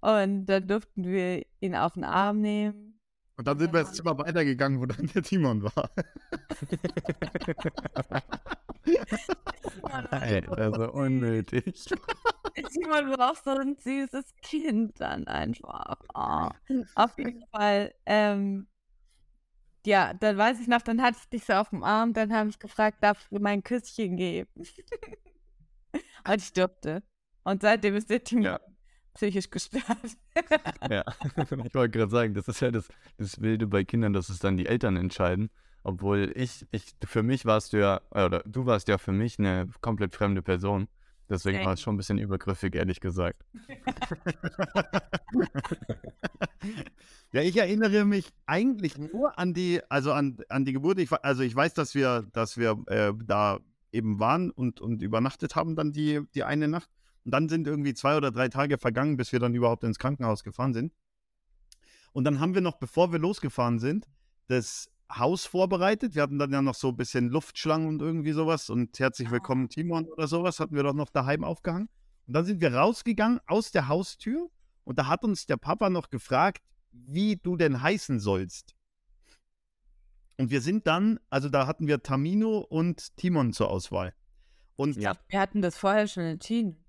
[0.00, 2.98] Und dann durften wir ihn auf den Arm nehmen.
[3.36, 5.90] Und dann sind wir ins Zimmer weitergegangen, wo dann der Timon war.
[10.10, 11.84] Alter, so unnötig.
[12.54, 15.96] Timon war auch so ein süßes Kind dann einfach.
[16.14, 16.48] Oh.
[16.94, 18.66] Auf jeden Fall, ähm,
[19.86, 22.50] ja, dann weiß ich noch, dann hatte ich dich so auf dem Arm, dann habe
[22.50, 24.50] ich gefragt, darf ich mir mein Küsschen geben?
[26.26, 27.02] Und ich durfte.
[27.44, 28.60] Und seitdem ist der Timon Ja.
[29.14, 29.84] psychisch gestört.
[30.88, 31.04] Ja,
[31.36, 34.56] ich wollte gerade sagen, das ist ja das, das Wilde bei Kindern, dass es dann
[34.56, 35.50] die Eltern entscheiden.
[35.82, 39.68] Obwohl ich, ich, für mich warst du ja, oder du warst ja für mich eine
[39.80, 40.88] komplett fremde Person.
[41.30, 43.44] Deswegen war es schon ein bisschen übergriffig, ehrlich gesagt.
[47.32, 50.98] Ja, ich erinnere mich eigentlich nur an die, also an, an die Geburt.
[50.98, 53.60] Ich, also ich weiß, dass wir, dass wir äh, da
[53.92, 56.90] eben waren und, und übernachtet haben dann die, die eine Nacht.
[57.24, 60.42] Und dann sind irgendwie zwei oder drei Tage vergangen, bis wir dann überhaupt ins Krankenhaus
[60.42, 60.92] gefahren sind.
[62.12, 64.08] Und dann haben wir noch, bevor wir losgefahren sind,
[64.48, 66.14] das Haus vorbereitet.
[66.14, 68.70] Wir hatten dann ja noch so ein bisschen Luftschlangen und irgendwie sowas.
[68.70, 71.88] Und herzlich willkommen, Timon oder sowas, hatten wir doch noch daheim aufgehangen.
[72.26, 74.50] Und dann sind wir rausgegangen aus der Haustür
[74.84, 78.74] und da hat uns der Papa noch gefragt, wie du denn heißen sollst.
[80.38, 84.14] Und wir sind dann, also da hatten wir Tamino und Timon zur Auswahl.
[84.76, 85.14] Und Ja.
[85.28, 86.82] Wir hatten das vorher schon entschieden.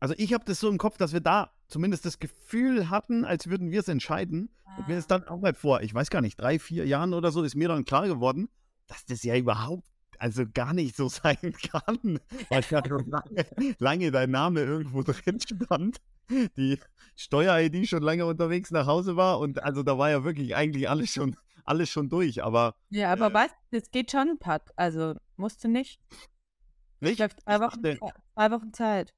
[0.00, 3.48] also ich habe das so im Kopf, dass wir da zumindest das Gefühl hatten, als
[3.48, 4.50] würden wir es entscheiden.
[4.78, 7.30] Und mir ist dann auch mal vor, ich weiß gar nicht, drei, vier Jahren oder
[7.30, 8.48] so, ist mir dann klar geworden,
[8.86, 9.84] dass das ja überhaupt
[10.18, 13.46] also gar nicht so sein kann, weil ja schon lange,
[13.78, 15.98] lange dein Name irgendwo drin stand,
[16.56, 16.78] die
[17.16, 21.10] Steuer-ID schon lange unterwegs nach Hause war und also da war ja wirklich eigentlich alles
[21.10, 22.74] schon, alles schon durch, aber.
[22.90, 26.00] Ja, aber äh, weißt du, es geht schon ein paar, also musste nicht.
[27.00, 27.20] Nicht?
[27.20, 29.12] Ich zwei Wochen, zwei Wochen Zeit.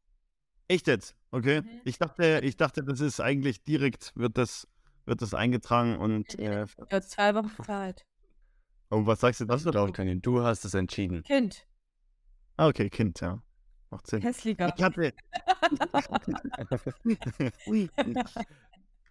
[0.68, 1.14] Echt jetzt?
[1.30, 1.62] Okay.
[1.62, 1.80] Mhm.
[1.84, 4.66] Ich dachte, ich dachte, das ist eigentlich direkt, wird das,
[5.04, 6.38] wird das eingetragen und.
[6.38, 8.04] Äh, ja, zwei Wochen Zeit.
[8.88, 9.64] Und was sagst du das?
[9.64, 11.22] Doch, du hast es entschieden.
[11.24, 11.66] Kind.
[12.56, 13.42] Ah, okay, Kind, ja.
[13.90, 14.22] Macht Sinn.
[14.22, 14.72] Hässlicher.
[14.76, 15.12] Ich hatte.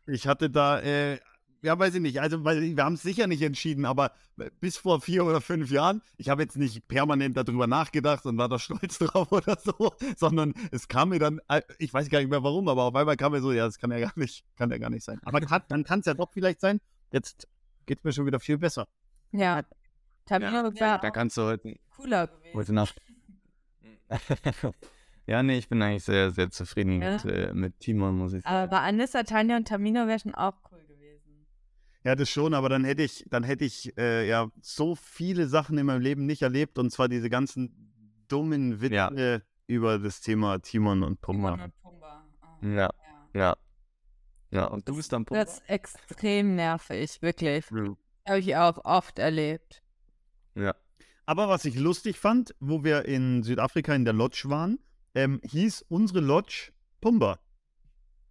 [0.08, 1.20] ich hatte da, äh,
[1.66, 2.22] ja, weiß ich nicht.
[2.22, 4.12] Also, wir haben es sicher nicht entschieden, aber
[4.60, 8.48] bis vor vier oder fünf Jahren, ich habe jetzt nicht permanent darüber nachgedacht und war
[8.48, 12.30] da stolz drauf oder so, sondern es kam mir dann, äh, ich weiß gar nicht
[12.30, 14.70] mehr warum, aber auf einmal kam mir so, ja, das kann ja gar nicht, kann
[14.70, 15.20] ja gar nicht sein.
[15.24, 16.80] Aber kann, dann kann es ja doch vielleicht sein.
[17.12, 17.48] Jetzt
[17.86, 18.88] geht es mir schon wieder viel besser.
[19.32, 19.64] Ja,
[20.26, 22.56] Tamino ja, da kannst du heute, cooler gewesen.
[22.56, 23.02] heute Nacht.
[25.28, 27.14] ja, nee, ich bin eigentlich sehr, sehr zufrieden ja.
[27.14, 28.56] mit, äh, mit Timon, muss ich sagen.
[28.56, 30.75] Aber bei Anissa, Tanja und Tamino wäre schon auch cool.
[32.06, 35.76] Ja, das schon, aber dann hätte ich, dann hätte ich äh, ja so viele Sachen
[35.80, 39.42] in meinem Leben nicht erlebt und zwar diese ganzen dummen Witze ja.
[39.66, 41.54] über das Thema Timon und Pumba.
[41.54, 42.28] Timon und Pumba.
[42.44, 42.90] Oh, ja.
[43.34, 43.58] ja.
[44.52, 45.44] Ja, und du bist dann Pumba.
[45.44, 47.66] Das ist extrem nervig, wirklich.
[47.72, 47.96] Ja.
[48.28, 49.82] Habe ich auch oft erlebt.
[50.54, 50.76] Ja.
[51.26, 54.78] Aber was ich lustig fand, wo wir in Südafrika in der Lodge waren,
[55.16, 57.40] ähm, hieß unsere Lodge Pumba.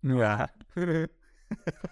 [0.02, 0.48] Ja.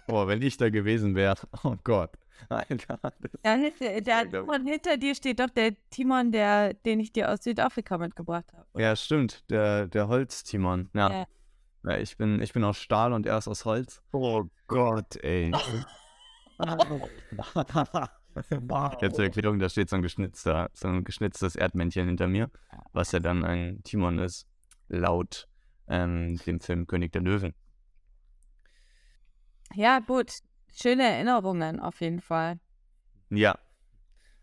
[0.06, 1.36] Boah, wenn ich da gewesen wäre.
[1.64, 2.10] Oh Gott.
[2.48, 2.98] Alter.
[3.44, 7.44] Ja, hinter, der, Timon, hinter dir steht doch der Timon, der, den ich dir aus
[7.44, 8.66] Südafrika mitgebracht habe.
[8.82, 9.48] Ja, stimmt.
[9.50, 10.90] Der, der Holz-Timon.
[10.92, 11.10] Ja.
[11.10, 11.26] ja.
[11.84, 11.98] ja.
[11.98, 14.02] ich, bin, ich bin aus Stahl und er ist aus Holz.
[14.12, 15.52] Oh Gott, ey.
[19.00, 22.50] Jetzt zur Erklärung, da steht so ein geschnitzter, so ein geschnitztes Erdmännchen hinter mir,
[22.92, 24.46] was ja dann ein Timon ist,
[24.88, 25.48] laut
[25.88, 27.54] ähm, dem Film König der Löwen.
[29.75, 30.33] Ja, gut.
[30.75, 32.59] Schöne Erinnerungen auf jeden Fall.
[33.31, 33.59] Ja.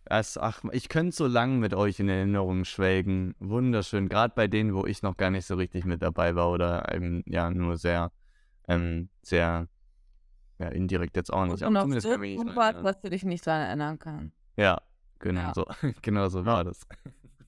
[0.05, 3.35] Es, ach, ich könnte so lange mit euch in Erinnerungen schwelgen.
[3.39, 4.09] Wunderschön.
[4.09, 7.23] Gerade bei denen, wo ich noch gar nicht so richtig mit dabei war oder eben,
[7.27, 8.11] ja, nur sehr,
[8.67, 9.67] ähm, sehr
[10.57, 11.63] ja, indirekt jetzt auch nicht.
[11.63, 14.35] Und auf Zumindest Part, was du dich nicht daran erinnern kannst.
[14.57, 14.81] Ja,
[15.19, 15.53] genau ja.
[15.53, 15.65] so.
[16.01, 16.81] genau so war das.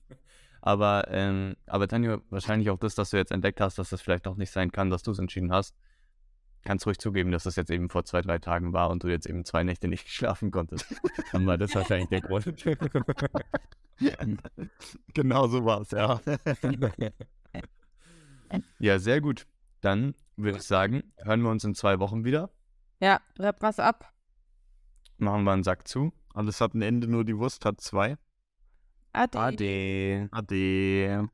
[0.62, 4.28] aber, ähm, aber Tanja, wahrscheinlich auch das, dass du jetzt entdeckt hast, dass das vielleicht
[4.28, 5.74] auch nicht sein kann, dass du es entschieden hast.
[6.64, 9.26] Kannst ruhig zugeben, dass das jetzt eben vor zwei, drei Tagen war und du jetzt
[9.26, 10.86] eben zwei Nächte nicht schlafen konntest.
[11.32, 12.44] Dann war das wahrscheinlich der Grund.
[15.14, 16.20] genau so war es, ja.
[18.78, 19.46] ja, sehr gut.
[19.80, 22.50] Dann würde ich sagen, hören wir uns in zwei Wochen wieder.
[23.00, 24.12] Ja, repp was ab.
[25.18, 26.12] Machen wir einen Sack zu.
[26.34, 28.16] Alles hat ein Ende, nur die Wurst hat zwei.
[29.12, 29.38] Ade.
[29.38, 30.28] Ade.
[30.30, 31.28] Ade.